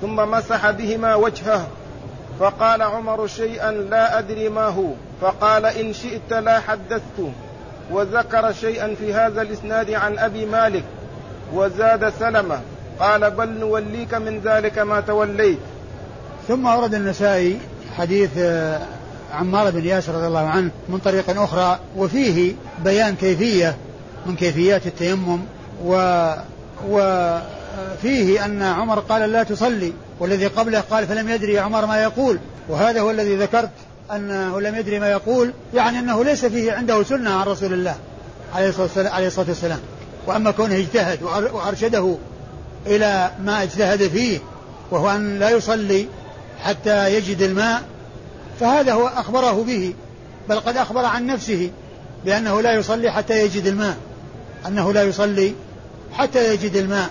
ثم 0.00 0.16
مسح 0.16 0.70
بهما 0.70 1.14
وجهه 1.14 1.66
فقال 2.40 2.82
عمر 2.82 3.26
شيئا 3.26 3.70
لا 3.70 4.18
أدري 4.18 4.48
ما 4.48 4.66
هو 4.66 4.90
فقال 5.20 5.66
إن 5.66 5.92
شئت 5.92 6.32
لا 6.32 6.60
حدثت 6.60 7.32
وذكر 7.90 8.52
شيئا 8.52 8.94
في 8.94 9.14
هذا 9.14 9.42
الإسناد 9.42 9.90
عن 9.90 10.18
أبي 10.18 10.46
مالك 10.46 10.84
وزاد 11.52 12.08
سلمة 12.08 12.60
قال 13.00 13.30
بل 13.30 13.48
نوليك 13.48 14.14
من 14.14 14.40
ذلك 14.40 14.78
ما 14.78 15.00
توليت. 15.00 15.58
ثم 16.48 16.66
أورد 16.66 16.94
النسائي 16.94 17.58
حديث 17.96 18.30
آه، 18.38 18.80
عمار 19.32 19.70
بن 19.70 19.84
ياسر 19.84 20.14
رضي 20.14 20.26
الله 20.26 20.46
عنه 20.46 20.70
من 20.88 20.98
طريق 20.98 21.40
أخرى 21.42 21.78
وفيه 21.96 22.54
بيان 22.84 23.14
كيفية 23.14 23.76
من 24.26 24.36
كيفيات 24.36 24.86
التيمم 24.86 25.40
و 25.84 25.94
وفيه 26.88 28.44
أن 28.44 28.62
عمر 28.62 28.98
قال 28.98 29.32
لا 29.32 29.42
تصلي 29.42 29.92
والذي 30.20 30.46
قبله 30.46 30.80
قال 30.80 31.06
فلم 31.06 31.28
يدري 31.28 31.58
عمر 31.58 31.86
ما 31.86 32.02
يقول 32.02 32.38
وهذا 32.68 33.00
هو 33.00 33.10
الذي 33.10 33.36
ذكرت 33.36 33.70
أنه 34.12 34.60
لم 34.60 34.74
يدري 34.74 34.98
ما 34.98 35.10
يقول 35.10 35.52
يعني 35.74 35.98
أنه 35.98 36.24
ليس 36.24 36.44
فيه 36.44 36.72
عنده 36.72 37.02
سنة 37.02 37.30
عن 37.30 37.46
رسول 37.46 37.72
الله 37.72 37.96
عليه 38.54 38.68
الصلاة 39.26 39.48
والسلام 39.48 39.80
وأما 40.26 40.50
كونه 40.50 40.76
اجتهد 40.76 41.22
وأرشده 41.22 42.16
إلى 42.88 43.30
ما 43.44 43.62
اجتهد 43.62 44.08
فيه 44.08 44.38
وهو 44.90 45.10
أن 45.10 45.38
لا 45.38 45.50
يصلي 45.50 46.06
حتى 46.64 47.14
يجد 47.14 47.42
الماء. 47.42 47.82
فهذا 48.60 48.92
هو 48.92 49.06
أخبره 49.06 49.64
به 49.64 49.94
بل 50.48 50.60
قد 50.60 50.76
أخبر 50.76 51.04
عن 51.04 51.26
نفسه 51.26 51.70
بأنه 52.24 52.60
لا 52.60 52.72
يصلي 52.72 53.10
حتى 53.10 53.44
يجد 53.44 53.66
الماء 53.66 53.96
أنه 54.66 54.92
لا 54.92 55.02
يصلي 55.02 55.54
حتى 56.12 56.54
يجد 56.54 56.76
الماء. 56.76 57.10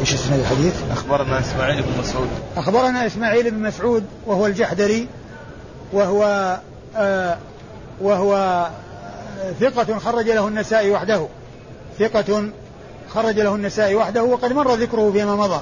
إيش 0.00 0.14
اسم 0.14 0.34
الحديث؟ 0.34 0.74
أخبرنا 0.90 1.40
إسماعيل 1.40 1.82
بن 1.82 2.00
مسعود. 2.00 2.28
أخبرنا 2.56 3.06
إسماعيل 3.06 3.50
بن 3.50 3.62
مسعود 3.62 4.04
وهو 4.26 4.46
الجحدري 4.46 5.08
وهو 5.92 6.58
آه 6.96 7.38
وهو 8.00 8.66
ثقة 9.60 9.98
خرج 9.98 10.30
له 10.30 10.48
النسائي 10.48 10.90
وحده 10.90 11.26
ثقة 11.98 12.50
خرج 13.14 13.40
له 13.40 13.54
النسائي 13.54 13.94
وحده 13.94 14.22
وقد 14.24 14.52
مر 14.52 14.74
ذكره 14.74 15.12
فيما 15.12 15.36
مضى. 15.36 15.60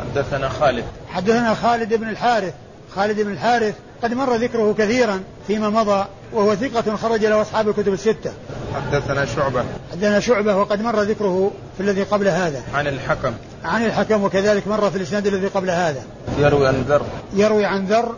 حدثنا 0.00 0.48
خالد. 0.48 0.84
حدثنا 1.08 1.54
خالد 1.54 1.94
بن 1.94 2.08
الحارث. 2.08 2.54
خالد 2.96 3.20
بن 3.20 3.32
الحارث 3.32 3.74
قد 4.02 4.14
مر 4.14 4.34
ذكره 4.34 4.74
كثيرا 4.78 5.20
فيما 5.46 5.68
مضى 5.68 6.04
وهو 6.32 6.54
ثقة 6.54 6.96
خرج 6.96 7.24
له 7.24 7.42
أصحاب 7.42 7.68
الكتب 7.68 7.92
الستة. 7.92 8.32
حدثنا 8.74 9.26
شعبة. 9.26 9.64
حدثنا 9.92 10.20
شعبة 10.20 10.56
وقد 10.56 10.82
مر 10.82 11.02
ذكره 11.02 11.50
في 11.76 11.82
الذي 11.82 12.02
قبل 12.02 12.28
هذا. 12.28 12.62
عن 12.74 12.86
الحكم. 12.86 13.32
عن 13.64 13.84
الحكم 13.84 14.24
وكذلك 14.24 14.68
مر 14.68 14.90
في 14.90 14.96
الإسناد 14.96 15.26
الذي 15.26 15.46
قبل 15.46 15.70
هذا. 15.70 16.02
يروي 16.38 16.68
عن 16.68 16.84
ذر. 16.88 17.02
يروي 17.34 17.64
عن 17.64 17.84
ذر 17.84 18.14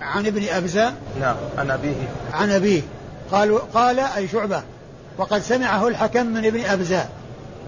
عن 0.00 0.26
ابن 0.26 0.48
أبزة. 0.48 0.92
نعم 1.20 1.36
عن 1.58 1.70
أبيه. 1.70 1.94
عن 2.32 2.50
أبيه. 2.50 2.82
قال 3.32 3.72
قال 3.72 4.00
أي 4.00 4.28
شعبة 4.28 4.62
وقد 5.18 5.42
سمعه 5.42 5.88
الحكم 5.88 6.26
من 6.26 6.44
ابن 6.46 6.64
أبزة. 6.64 7.06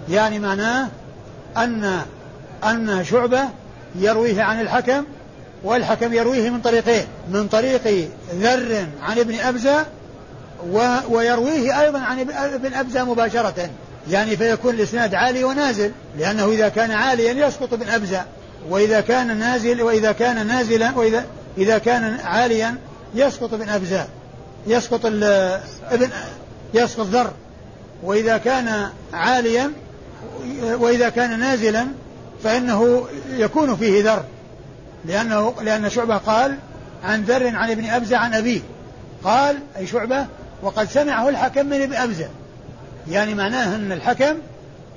يعني 0.09 0.39
معناه 0.39 0.89
أن 1.57 2.01
أن 2.65 3.05
شعبة 3.05 3.43
يرويه 3.95 4.43
عن 4.43 4.61
الحكم 4.61 5.05
والحكم 5.65 6.13
يرويه 6.13 6.51
من 6.51 6.61
طريقين 6.61 7.05
من 7.31 7.49
طريق 7.49 8.09
ذر 8.35 8.87
عن 9.03 9.19
ابن 9.19 9.39
أبزة 9.39 9.87
ويرويه 11.09 11.83
أيضا 11.83 11.99
عن 11.99 12.21
ابن 12.55 12.75
أبزة 12.75 13.05
مباشرة. 13.05 13.71
يعني 14.11 14.37
فيكون 14.37 14.75
الإسناد 14.75 15.15
عالي 15.15 15.45
ونازل 15.45 15.93
لأنه 16.19 16.49
إذا 16.49 16.69
كان 16.69 16.91
عاليا 16.91 17.47
يسقط 17.47 17.73
ابن 17.73 17.89
أبزة 17.89 18.25
وإذا 18.69 19.01
كان 19.01 19.37
نازل 19.37 19.83
وإذا 19.83 20.13
كان 20.13 20.47
نازلا 20.47 20.93
وإذا 20.97 21.25
إذا 21.59 21.79
كان 21.79 22.21
عاليا 22.25 22.77
يسقط 23.15 23.55
ابن 23.55 23.69
أبزة. 23.69 24.07
يسقط 24.67 25.07
ابن 25.07 26.11
يسقط 26.75 27.07
ذر. 27.07 27.31
وإذا 28.03 28.39
كان 28.39 28.89
عاليا 29.13 29.73
وإذا 30.63 31.09
كان 31.09 31.39
نازلا 31.39 31.87
فإنه 32.45 33.07
يكون 33.31 33.77
فيه 33.77 34.05
ذر. 34.05 34.25
لأنه 35.05 35.55
لأن 35.63 35.91
شعبة 35.91 36.17
قال 36.17 36.57
عن 37.05 37.23
ذر 37.23 37.57
عن 37.57 37.71
ابن 37.71 37.85
أبزة 37.85 38.17
عن 38.17 38.35
أبيه. 38.35 38.61
قال 39.25 39.59
أي 39.77 39.87
شعبة 39.87 40.27
وقد 40.63 40.89
سمعه 40.89 41.29
الحكم 41.29 41.67
من 41.67 41.83
ابن 41.83 41.95
أبزة. 41.95 42.29
يعني 43.11 43.35
معناه 43.35 43.77
أن 43.77 43.93
الحكم 43.93 44.35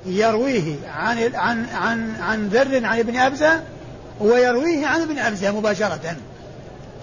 يرويه 0.06 0.76
عن 0.96 1.18
عن 1.36 1.66
عن 1.74 2.14
عن 2.22 2.48
ذر 2.48 2.86
عن 2.86 3.00
ابن 3.00 3.18
أبزة 3.18 3.62
ويرويه 4.20 4.88
عن 4.88 5.02
ابن 5.02 5.18
أبزة 5.18 5.52
مباشرة. 5.52 6.16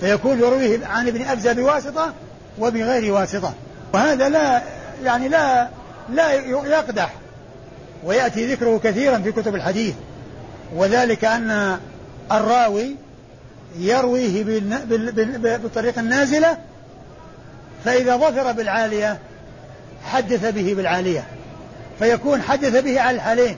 فيكون 0.01 0.39
يرويه 0.39 0.87
عن 0.87 1.09
ابن 1.09 1.23
أبزة 1.23 1.53
بواسطة 1.53 2.13
وبغير 2.59 3.13
واسطة. 3.13 3.53
وهذا 3.95 4.29
لا 4.29 4.63
يعني 5.05 5.29
لا 5.29 5.69
لا 6.13 6.33
يقدح. 6.67 7.15
ويأتي 8.05 8.53
ذكره 8.53 8.81
كثيرا 8.85 9.19
في 9.19 9.33
كتب 9.33 9.55
الحديث 9.55 9.95
وذلك 10.75 11.25
أن 11.25 11.79
الراوي 12.33 12.97
يرويه 13.79 14.45
بالطريق 15.39 15.99
النازلة 15.99 16.59
فإذا 17.85 18.17
ظفر 18.17 18.53
بالعالية 18.53 19.19
حدث 20.05 20.55
به 20.55 20.75
بالعالية 20.75 21.25
فيكون 21.99 22.43
حدث 22.43 22.85
به 22.85 23.01
على 23.01 23.17
الحالين 23.17 23.57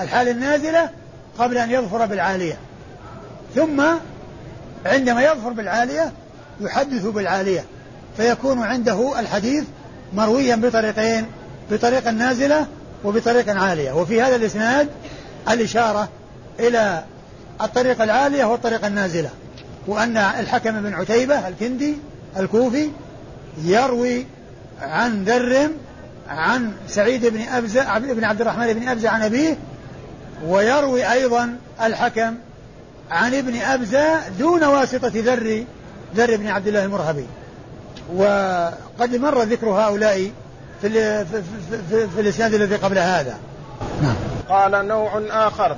الحال 0.00 0.28
النازلة 0.28 0.90
قبل 1.38 1.58
أن 1.58 1.70
يظفر 1.70 2.06
بالعالية 2.06 2.56
ثم 3.54 3.82
عندما 4.86 5.22
يظفر 5.22 5.50
بالعالية 5.52 6.12
يحدث 6.60 7.06
بالعالية 7.06 7.64
فيكون 8.16 8.62
عنده 8.62 9.20
الحديث 9.20 9.64
مرويا 10.14 10.56
بطريقين 10.56 11.26
بطريق 11.70 12.08
نازلة 12.08 12.66
وبطريق 13.04 13.56
عالية. 13.56 13.92
وفي 13.92 14.22
هذا 14.22 14.36
الإسناد 14.36 14.88
الإشارة 15.50 16.08
إلى 16.60 17.04
الطريقة 17.60 18.04
العالية 18.04 18.44
والطريقة 18.44 18.86
النازلة 18.86 19.30
وأن 19.86 20.16
الحكم 20.16 20.82
بن 20.82 20.94
عتيبة 20.94 21.48
الكندي 21.48 21.96
الكوفي 22.36 22.90
يروي 23.64 24.26
عن 24.82 25.24
ذر 25.24 25.70
عن 26.28 26.72
سعيد 26.88 27.26
بن 27.26 27.40
أبزة 27.40 27.98
بن 27.98 28.24
عبد 28.24 28.40
الرحمن 28.40 28.72
بن 28.72 28.88
أبزة 28.88 29.08
عن 29.08 29.22
أبيه 29.22 29.56
ويروي 30.46 31.12
أيضا 31.12 31.56
الحكم 31.82 32.34
عن 33.10 33.34
ابن 33.34 33.56
أبزة 33.56 34.28
دون 34.28 34.64
واسطة 34.64 35.12
ذر 35.14 35.64
ذر 36.16 36.36
بن 36.36 36.46
عبد 36.46 36.66
الله 36.66 36.84
المرهبي. 36.84 37.26
وقد 38.14 39.16
مر 39.16 39.42
ذكر 39.42 39.68
هؤلاء 39.68 40.30
في, 40.80 41.24
في, 41.24 41.42
في, 41.90 42.08
في 42.08 42.20
الإسناد 42.20 42.54
الذي 42.54 42.76
قبل 42.76 42.98
هذا. 42.98 43.38
نعم. 44.02 44.16
قال 44.48 44.88
نوع 44.88 45.22
آخر. 45.30 45.76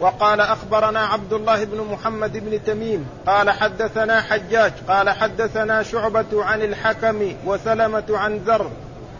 وقال 0.00 0.40
أخبرنا 0.40 1.00
عبد 1.00 1.32
الله 1.32 1.64
بن 1.64 1.80
محمد 1.92 2.32
بن 2.32 2.64
تميم. 2.64 3.06
قال 3.26 3.50
حدثنا 3.50 4.20
حجاج. 4.20 4.72
قال 4.88 5.10
حدثنا 5.10 5.82
شعبة 5.82 6.44
عن 6.44 6.62
الحكم 6.62 7.32
وسلمة 7.46 8.04
عن 8.10 8.36
ذر 8.36 8.70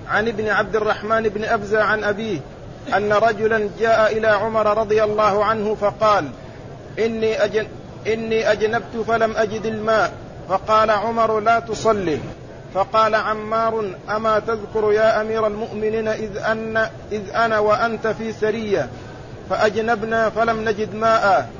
عن 0.08 0.28
ابن 0.28 0.48
عبد 0.48 0.76
الرحمن 0.76 1.22
بن 1.22 1.44
أبزة 1.44 1.82
عن 1.82 2.04
أبيه 2.04 2.40
أن 2.96 3.12
رجلا 3.12 3.68
جاء 3.80 4.18
إلى 4.18 4.26
عمر 4.26 4.78
رضي 4.78 5.04
الله 5.04 5.44
عنه 5.44 5.74
فقال 5.74 6.28
إني, 6.98 7.44
أجن 7.44 7.66
إني 8.06 8.52
أجنبت 8.52 8.96
فلم 9.06 9.36
أجد 9.36 9.66
الماء. 9.66 10.12
فقال 10.48 10.90
عمر 10.90 11.40
لا 11.40 11.60
تصلي. 11.60 12.20
فقال 12.74 13.14
عمار 13.14 13.84
أما 14.10 14.38
تذكر 14.38 14.92
يا 14.92 15.20
أمير 15.20 15.46
المؤمنين 15.46 16.08
إذ, 16.08 16.36
أن 16.36 16.76
إذ 17.12 17.30
أنا 17.34 17.58
وأنت 17.58 18.06
في 18.06 18.32
سرية 18.32 18.88
فأجنبنا 19.50 20.30
فلم 20.30 20.68
نجد 20.68 20.94
ماء. 20.94 21.50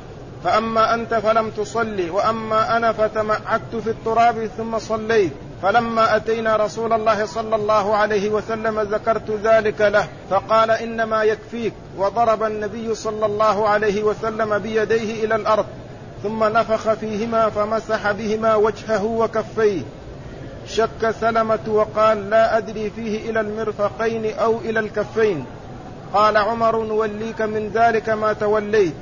فأما 0.45 0.95
أنت 0.95 1.15
فلم 1.15 1.51
تصلي 1.51 2.11
وأما 2.11 2.77
أنا 2.77 2.93
فتمعكت 2.93 3.77
في 3.85 3.91
التراب 3.91 4.51
ثم 4.57 4.79
صليت. 4.79 5.33
فلما 5.63 6.17
أتينا 6.17 6.57
رسول 6.57 6.93
الله 6.93 7.27
صلى 7.27 7.57
الله 7.57 7.97
عليه 7.97 8.31
وسلم 8.31 8.81
ذكرت 8.81 9.31
ذلك 9.45 9.81
له. 9.81 10.07
فقال 10.31 10.71
إنما 10.71 11.23
يكفيك. 11.23 11.73
وضرب 11.99 12.43
النبي 12.43 12.95
صلى 12.95 13.27
الله 13.27 13.69
عليه 13.69 14.03
وسلم 14.03 14.59
بيديه 14.59 15.25
إلى 15.25 15.35
الأرض 15.35 15.67
ثم 16.23 16.45
نفخ 16.45 16.93
فيهما 16.93 17.51
فمسح 17.51 18.13
بهما 18.13 18.55
وجهه 18.55 19.05
وكفيه. 19.05 19.83
شك 20.73 21.15
سلمة 21.21 21.59
وقال 21.69 22.31
لا 22.31 22.59
أدري 22.59 22.91
فيه 22.91 23.31
إلى 23.31 23.41
المرفقين 23.41 24.39
أو 24.39 24.59
إلى 24.59 24.81
الكفين. 24.81 25.45
قال 26.15 26.37
عمر 26.37 26.85
نوليك 26.85 27.43
من 27.43 27.71
ذلك 27.75 28.09
ما 28.09 28.33
توليت. 28.33 28.95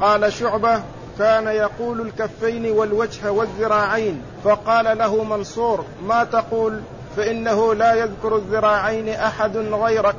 قال 0.00 0.32
شعبة 0.32 0.82
كان 1.18 1.46
يقول 1.46 2.00
الكفين 2.00 2.70
والوجه 2.70 3.32
والذراعين 3.32 4.22
فقال 4.44 4.98
له 4.98 5.24
منصور 5.24 5.84
ما 6.06 6.24
تقول؟ 6.24 6.80
فإنه 7.16 7.74
لا 7.74 7.94
يذكر 7.94 8.36
الذراعين 8.36 9.08
أحد 9.08 9.56
غيرك. 9.56 10.16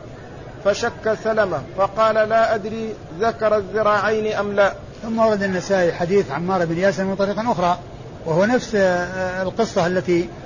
فشك 0.65 1.17
سلمة 1.23 1.61
فقال 1.77 2.15
لا 2.15 2.55
أدري 2.55 2.93
ذكر 3.19 3.57
الذراعين 3.57 4.33
أم 4.33 4.53
لا. 4.53 4.73
ثم 5.03 5.19
ورد 5.19 5.43
النسائي 5.43 5.93
حديث 5.93 6.31
عمار 6.31 6.65
بن 6.65 6.77
ياسر 6.77 7.03
من 7.03 7.15
طريق 7.15 7.39
أخرى 7.39 7.77
وهو 8.25 8.45
نفس 8.45 8.75
آه، 8.75 9.43
القصة 9.43 9.87
التي 9.87 10.21
آه، 10.21 10.42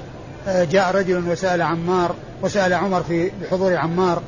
جاء 0.48 0.96
رجل 0.96 1.30
وسأل 1.30 1.62
عمار 1.62 2.16
وسأل 2.42 2.74
عمر 2.74 3.04
في 3.04 3.32
بحضور 3.42 3.76
عمار 3.76 4.22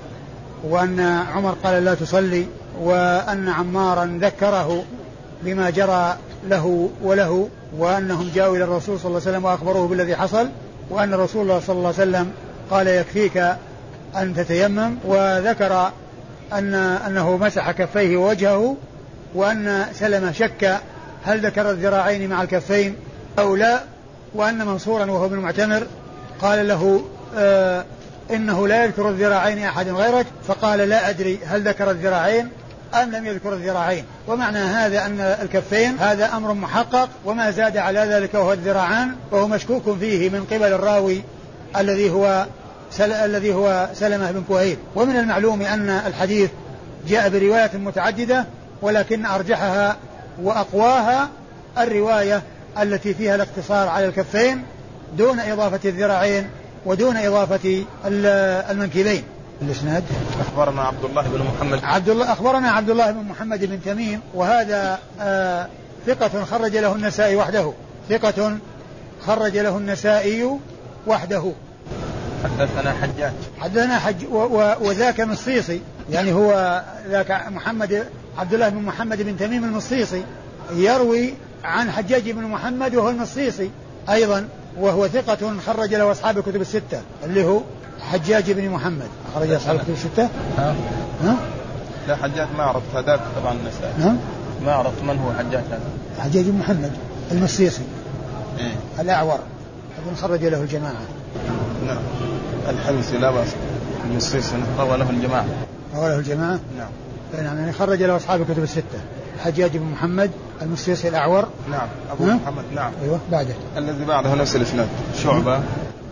وأن 0.64 1.00
عمر 1.36 1.56
قال 1.64 1.86
لا 1.86 1.94
تصلي 1.94 2.46
وأن 2.82 3.50
عمارا 3.50 4.20
ذكره 4.22 4.84
بما 5.44 5.70
جرى 5.70 6.18
له 6.50 6.90
وله 7.04 7.50
وأنهم 7.78 8.32
جاءوا 8.36 8.56
إلى 8.56 8.64
الرسول 8.64 9.00
صلى 9.00 9.10
الله 9.10 9.22
عليه 9.22 9.32
وسلم 9.32 9.46
وأخبروه 9.46 9.88
بالذي 9.88 10.16
حصل 10.16 10.50
وأن 10.90 11.14
رسول 11.14 11.62
صلى 11.62 11.76
الله 11.76 11.94
عليه 12.00 12.10
وسلم 12.10 12.32
قال 12.72 12.88
يكفيك 12.88 13.38
أن 14.16 14.36
تتيمم 14.36 14.96
وذكر 15.06 15.92
أن 16.54 16.74
أنه 16.74 17.38
مسح 17.38 17.72
كفيه 17.72 18.18
ووجهه 18.18 18.76
وأن 19.36 19.86
سلمة 19.94 20.32
شك 20.32 20.78
هل 21.24 21.46
ذكر 21.46 21.70
الذراعين 21.70 22.30
مع 22.30 22.42
الكفين 22.42 22.96
أو 23.40 23.56
لا 23.56 23.82
وأن 24.36 24.66
منصورا 24.66 25.06
وهو 25.06 25.26
ابن 25.26 25.38
معتمر 25.38 25.88
قال 26.42 26.68
له 26.68 27.02
آه 27.36 27.86
إنه 28.32 28.68
لا 28.68 28.84
يذكر 28.84 29.10
الذراعين 29.10 29.64
أحد 29.64 29.90
غيرك 29.90 30.26
فقال 30.48 30.80
لا 30.80 31.10
أدري 31.10 31.40
هل 31.46 31.68
ذكر 31.68 31.92
الذراعين 31.92 32.50
أم 32.94 33.12
لم 33.12 33.26
يذكر 33.26 33.54
الذراعين. 33.54 34.06
ومعنى 34.28 34.58
هذا 34.58 35.06
أن 35.06 35.20
الكفين 35.20 36.00
هذا 36.00 36.36
أمر 36.36 36.54
محقق 36.54 37.10
وما 37.26 37.52
زاد 37.52 37.78
على 37.78 38.00
ذلك 38.00 38.34
وهو 38.34 38.54
الذراعان 38.54 39.16
وهو 39.32 39.48
مشكوك 39.48 39.98
فيه 40.00 40.30
من 40.30 40.46
قبل 40.52 40.74
الراوي 40.74 41.22
الذي 41.78 42.10
هو 42.10 42.46
سل... 42.92 43.12
الذي 43.12 43.54
هو 43.54 43.90
سلمة 43.94 44.32
بن 44.32 44.44
كهيل. 44.50 44.78
ومن 44.96 45.16
المعلوم 45.16 45.62
أن 45.62 45.90
الحديث 45.90 46.50
جاء 47.08 47.30
برواية 47.30 47.72
متعددة 47.74 48.46
ولكن 48.82 49.26
أرجحها 49.26 49.98
وأقواها 50.42 51.30
الرواية 51.78 52.42
التي 52.82 53.14
فيها 53.14 53.36
الاقتصار 53.36 53.88
على 53.88 54.06
الكفين 54.06 54.64
دون 55.18 55.40
إضافة 55.40 55.90
الذراعين 55.90 56.50
ودون 56.86 57.18
إضافة 57.18 57.86
المنكبين. 58.06 59.24
الإسناد؟ 59.62 60.04
أخبرنا 60.40 60.82
عبد 60.82 61.06
الله 61.06 61.22
بن 61.22 61.44
محمد. 61.44 61.80
عبد 61.84 62.10
الله 62.10 62.34
أخبرنا 62.34 62.72
عبد 62.72 62.90
الله 62.90 63.12
بن 63.12 63.24
محمد 63.24 63.66
بن 63.66 63.82
تميم 63.86 64.22
وهذا 64.34 65.00
آه 65.22 65.68
ثقة 66.08 66.46
خرج 66.46 66.78
له 66.78 66.96
النسائي 66.96 67.36
وحده. 67.36 67.74
ثقة 68.10 68.58
خرج 69.26 69.58
له 69.58 69.78
النسائي 69.78 70.60
وحده. 71.08 71.52
حدثنا 72.44 72.94
حجاج. 72.94 73.34
حدثنا 73.60 74.00
حج 74.00 74.26
وذاك 74.82 75.22
مصيصي 75.22 75.82
يعني 76.10 76.34
هو 76.34 76.82
ذاك 77.10 77.32
محمد 77.48 78.06
عبد 78.38 78.54
الله 78.54 78.70
بن 78.70 78.82
محمد 78.82 79.22
بن 79.22 79.38
تميم 79.38 79.64
المصيصي 79.64 80.24
يروي 80.76 81.34
عن 81.64 81.92
حجاج 81.92 82.32
بن 82.32 82.44
محمد 82.44 82.96
وهو 82.96 83.10
المصيصي 83.10 83.70
أيضا. 84.10 84.48
وهو 84.78 85.08
ثقة 85.08 85.58
خرج 85.66 85.94
له 85.94 86.12
أصحاب 86.12 86.38
الكتب 86.38 86.62
الستة 86.62 87.02
اللي 87.24 87.44
هو 87.44 87.62
حجاج 88.12 88.52
بن 88.52 88.70
محمد. 88.70 89.08
أخرج 89.36 89.52
أصحاب 89.52 89.76
الكتب 89.76 89.94
الستة؟ 89.94 90.30
ها؟ 90.58 90.76
ها؟ 91.24 91.36
لا 92.08 92.16
حجاج 92.16 92.48
ما 92.58 92.64
عرفت 92.64 92.96
هذاك 92.96 93.20
طبعا 93.42 93.54
النسائي 93.54 93.94
ها؟ 94.00 94.16
ما 94.66 94.74
عرفت 94.74 95.04
من 95.04 95.20
هو 95.20 95.34
حجاج 95.34 95.64
هذا. 95.72 95.90
حجاج 96.20 96.46
بن 96.46 96.60
محمد 96.60 96.92
المصيصي 97.32 97.84
إيه؟ 98.60 98.74
الأعور. 99.00 99.40
أظن 100.06 100.16
خرج 100.16 100.46
له 100.46 100.62
الجماعة. 100.62 101.02
نعم. 101.88 102.02
الحمصي 102.70 103.18
لا 103.18 103.32
بأس. 103.32 103.48
المصيصي 104.06 104.56
روى 104.80 104.98
له 104.98 105.10
الجماعة. 105.10 105.46
روى 105.96 106.10
له 106.10 106.20
الجماعة؟ 106.20 106.60
نعم. 106.78 106.90
نعم 107.44 107.58
يعني 107.58 107.72
خرج 107.72 108.04
له 108.04 108.16
أصحاب 108.16 108.42
الكتب 108.42 108.64
الستة. 108.64 109.00
حجاج 109.44 109.78
بن 109.78 109.86
محمد 109.86 110.32
المصيصي 110.62 111.08
الأعور. 111.08 111.48
نعم 111.72 111.88
أبو 112.12 112.26
محمد 112.26 112.64
نعم. 112.76 112.92
أيوه 113.04 113.20
بعده. 113.32 113.54
الذي 113.78 114.06
بعده 114.06 114.36
نفس 114.36 114.56
الإسناد. 114.56 114.88
شعبة. 115.24 115.60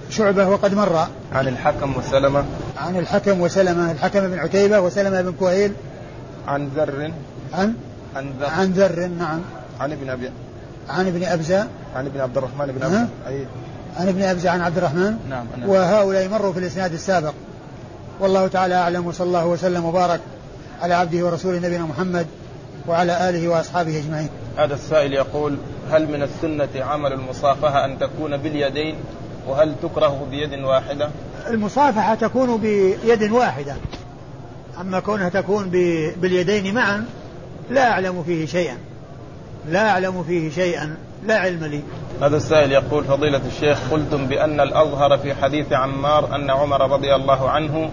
شعبة 0.09 0.49
وقد 0.49 0.73
مر. 0.73 1.07
عن 1.33 1.47
الحكم 1.47 1.93
وسلمة. 1.97 2.45
عن 2.77 2.95
الحكم 2.95 3.41
وسلمة 3.41 3.91
الحكم 3.91 4.27
بن 4.27 4.39
عتيبة 4.39 4.79
وسلمة 4.79 5.21
بن 5.21 5.33
كهيل. 5.39 5.71
عن 6.47 6.69
ذر. 6.75 7.11
عن؟ 7.53 7.73
عن 8.15 8.33
ذر. 8.39 8.45
عن 8.45 8.71
ذر 8.71 9.07
نعم. 9.07 9.39
عن 9.79 9.91
ابن 9.91 10.09
أبي 10.09 10.29
عن 10.89 11.07
ابن 11.07 11.23
أبزة. 11.23 11.67
عن 11.95 12.05
ابن 12.05 12.19
عبد 12.19 12.37
الرحمن 12.37 12.65
بن 12.65 12.83
أبزة 12.83 13.07
أي. 13.27 13.45
عن 13.97 14.07
ابن 14.07 14.21
أبزة 14.21 14.49
عن 14.49 14.61
عبد 14.61 14.77
الرحمن. 14.77 15.17
نعم. 15.29 15.45
وهؤلاء 15.67 16.29
مروا 16.29 16.53
في 16.53 16.59
الإسناد 16.59 16.93
السابق. 16.93 17.33
والله 18.19 18.47
تعالى 18.47 18.75
أعلم 18.75 19.07
وصلى 19.07 19.27
الله 19.27 19.45
وسلم 19.45 19.85
وبارك 19.85 20.19
على 20.81 20.93
عبده 20.93 21.25
ورسوله 21.25 21.57
نبينا 21.57 21.83
محمد. 21.83 22.25
وعلى 22.87 23.29
آله 23.29 23.47
وأصحابه 23.47 23.99
أجمعين. 23.99 24.29
هذا 24.57 24.73
السائل 24.73 25.13
يقول 25.13 25.57
هل 25.91 26.07
من 26.07 26.23
السنة 26.23 26.85
عمل 26.85 27.13
المصافحة 27.13 27.85
أن 27.85 27.99
تكون 27.99 28.37
باليدين؟ 28.37 28.95
وهل 29.47 29.75
تكره 29.83 30.27
بيد 30.31 30.63
واحدة؟ 30.63 31.09
المصافحة 31.47 32.15
تكون 32.15 32.57
بيد 32.57 33.31
واحدة. 33.31 33.75
أما 34.81 34.99
كونها 34.99 35.29
تكون 35.29 35.69
باليدين 36.17 36.73
معا 36.73 37.05
لا 37.69 37.91
أعلم 37.91 38.23
فيه 38.23 38.45
شيئا. 38.45 38.77
لا 39.69 39.89
أعلم 39.89 40.23
فيه 40.23 40.49
شيئا. 40.49 40.97
لا 41.25 41.39
علم 41.39 41.63
لي. 41.63 41.81
هذا 42.21 42.37
السائل 42.37 42.71
يقول 42.71 43.03
فضيلة 43.03 43.41
الشيخ 43.47 43.79
قلتم 43.91 44.27
بأن 44.27 44.59
الأظهر 44.59 45.17
في 45.17 45.33
حديث 45.33 45.73
عمار 45.73 46.35
أن 46.35 46.49
عمر 46.49 46.91
رضي 46.91 47.15
الله 47.15 47.49
عنه 47.49 47.89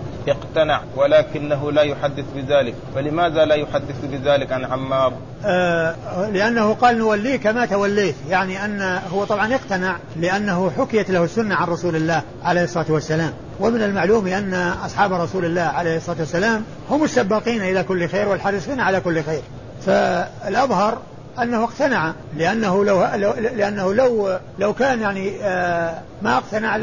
اقتنع 0.54 0.80
ولكنه 0.96 1.72
لا 1.72 1.82
يحدث 1.82 2.24
بذلك 2.36 2.74
فلماذا 2.94 3.44
لا 3.44 3.54
يحدث 3.54 4.04
بذلك 4.04 4.52
عن 4.52 4.64
عمار؟ 4.64 5.12
آه 5.44 5.94
لأنه 6.32 6.74
قال 6.74 6.98
نوليك 6.98 7.46
ما 7.46 7.66
توليت 7.66 8.14
يعني 8.28 8.64
أن 8.64 9.00
هو 9.12 9.24
طبعا 9.24 9.54
اقتنع 9.54 9.96
لأنه 10.16 10.70
حكيت 10.78 11.10
له 11.10 11.24
السنة 11.24 11.54
عن 11.54 11.68
رسول 11.68 11.96
الله 11.96 12.22
عليه 12.44 12.64
الصلاة 12.64 12.86
والسلام. 12.88 13.32
ومن 13.60 13.82
المعلوم 13.82 14.26
أن 14.26 14.54
أصحاب 14.84 15.12
رسول 15.12 15.44
الله 15.44 15.62
عليه 15.62 15.96
الصلاة 15.96 16.18
والسلام 16.18 16.64
هم 16.90 17.04
السباقين 17.04 17.62
إلى 17.62 17.82
كل 17.82 18.08
خير 18.08 18.28
والحريصين 18.28 18.80
على 18.80 19.00
كل 19.00 19.22
خير. 19.22 19.42
فالأظهر 19.86 20.98
أنه 21.42 21.64
اقتنع 21.64 22.12
لأنه 22.36 22.84
لو 22.84 23.04
لأنه 23.40 23.94
لو 23.94 24.38
لو 24.58 24.74
كان 24.74 25.00
يعني 25.00 25.42
آه، 25.42 25.94
ما 26.22 26.36
اقتنع 26.36 26.76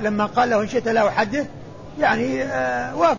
لما 0.00 0.26
قال 0.26 0.50
له 0.50 0.62
إن 0.62 0.68
شئت 0.68 0.88
لا 0.88 1.08
أحدث 1.08 1.46
يعني 2.00 2.42
آه، 2.42 3.17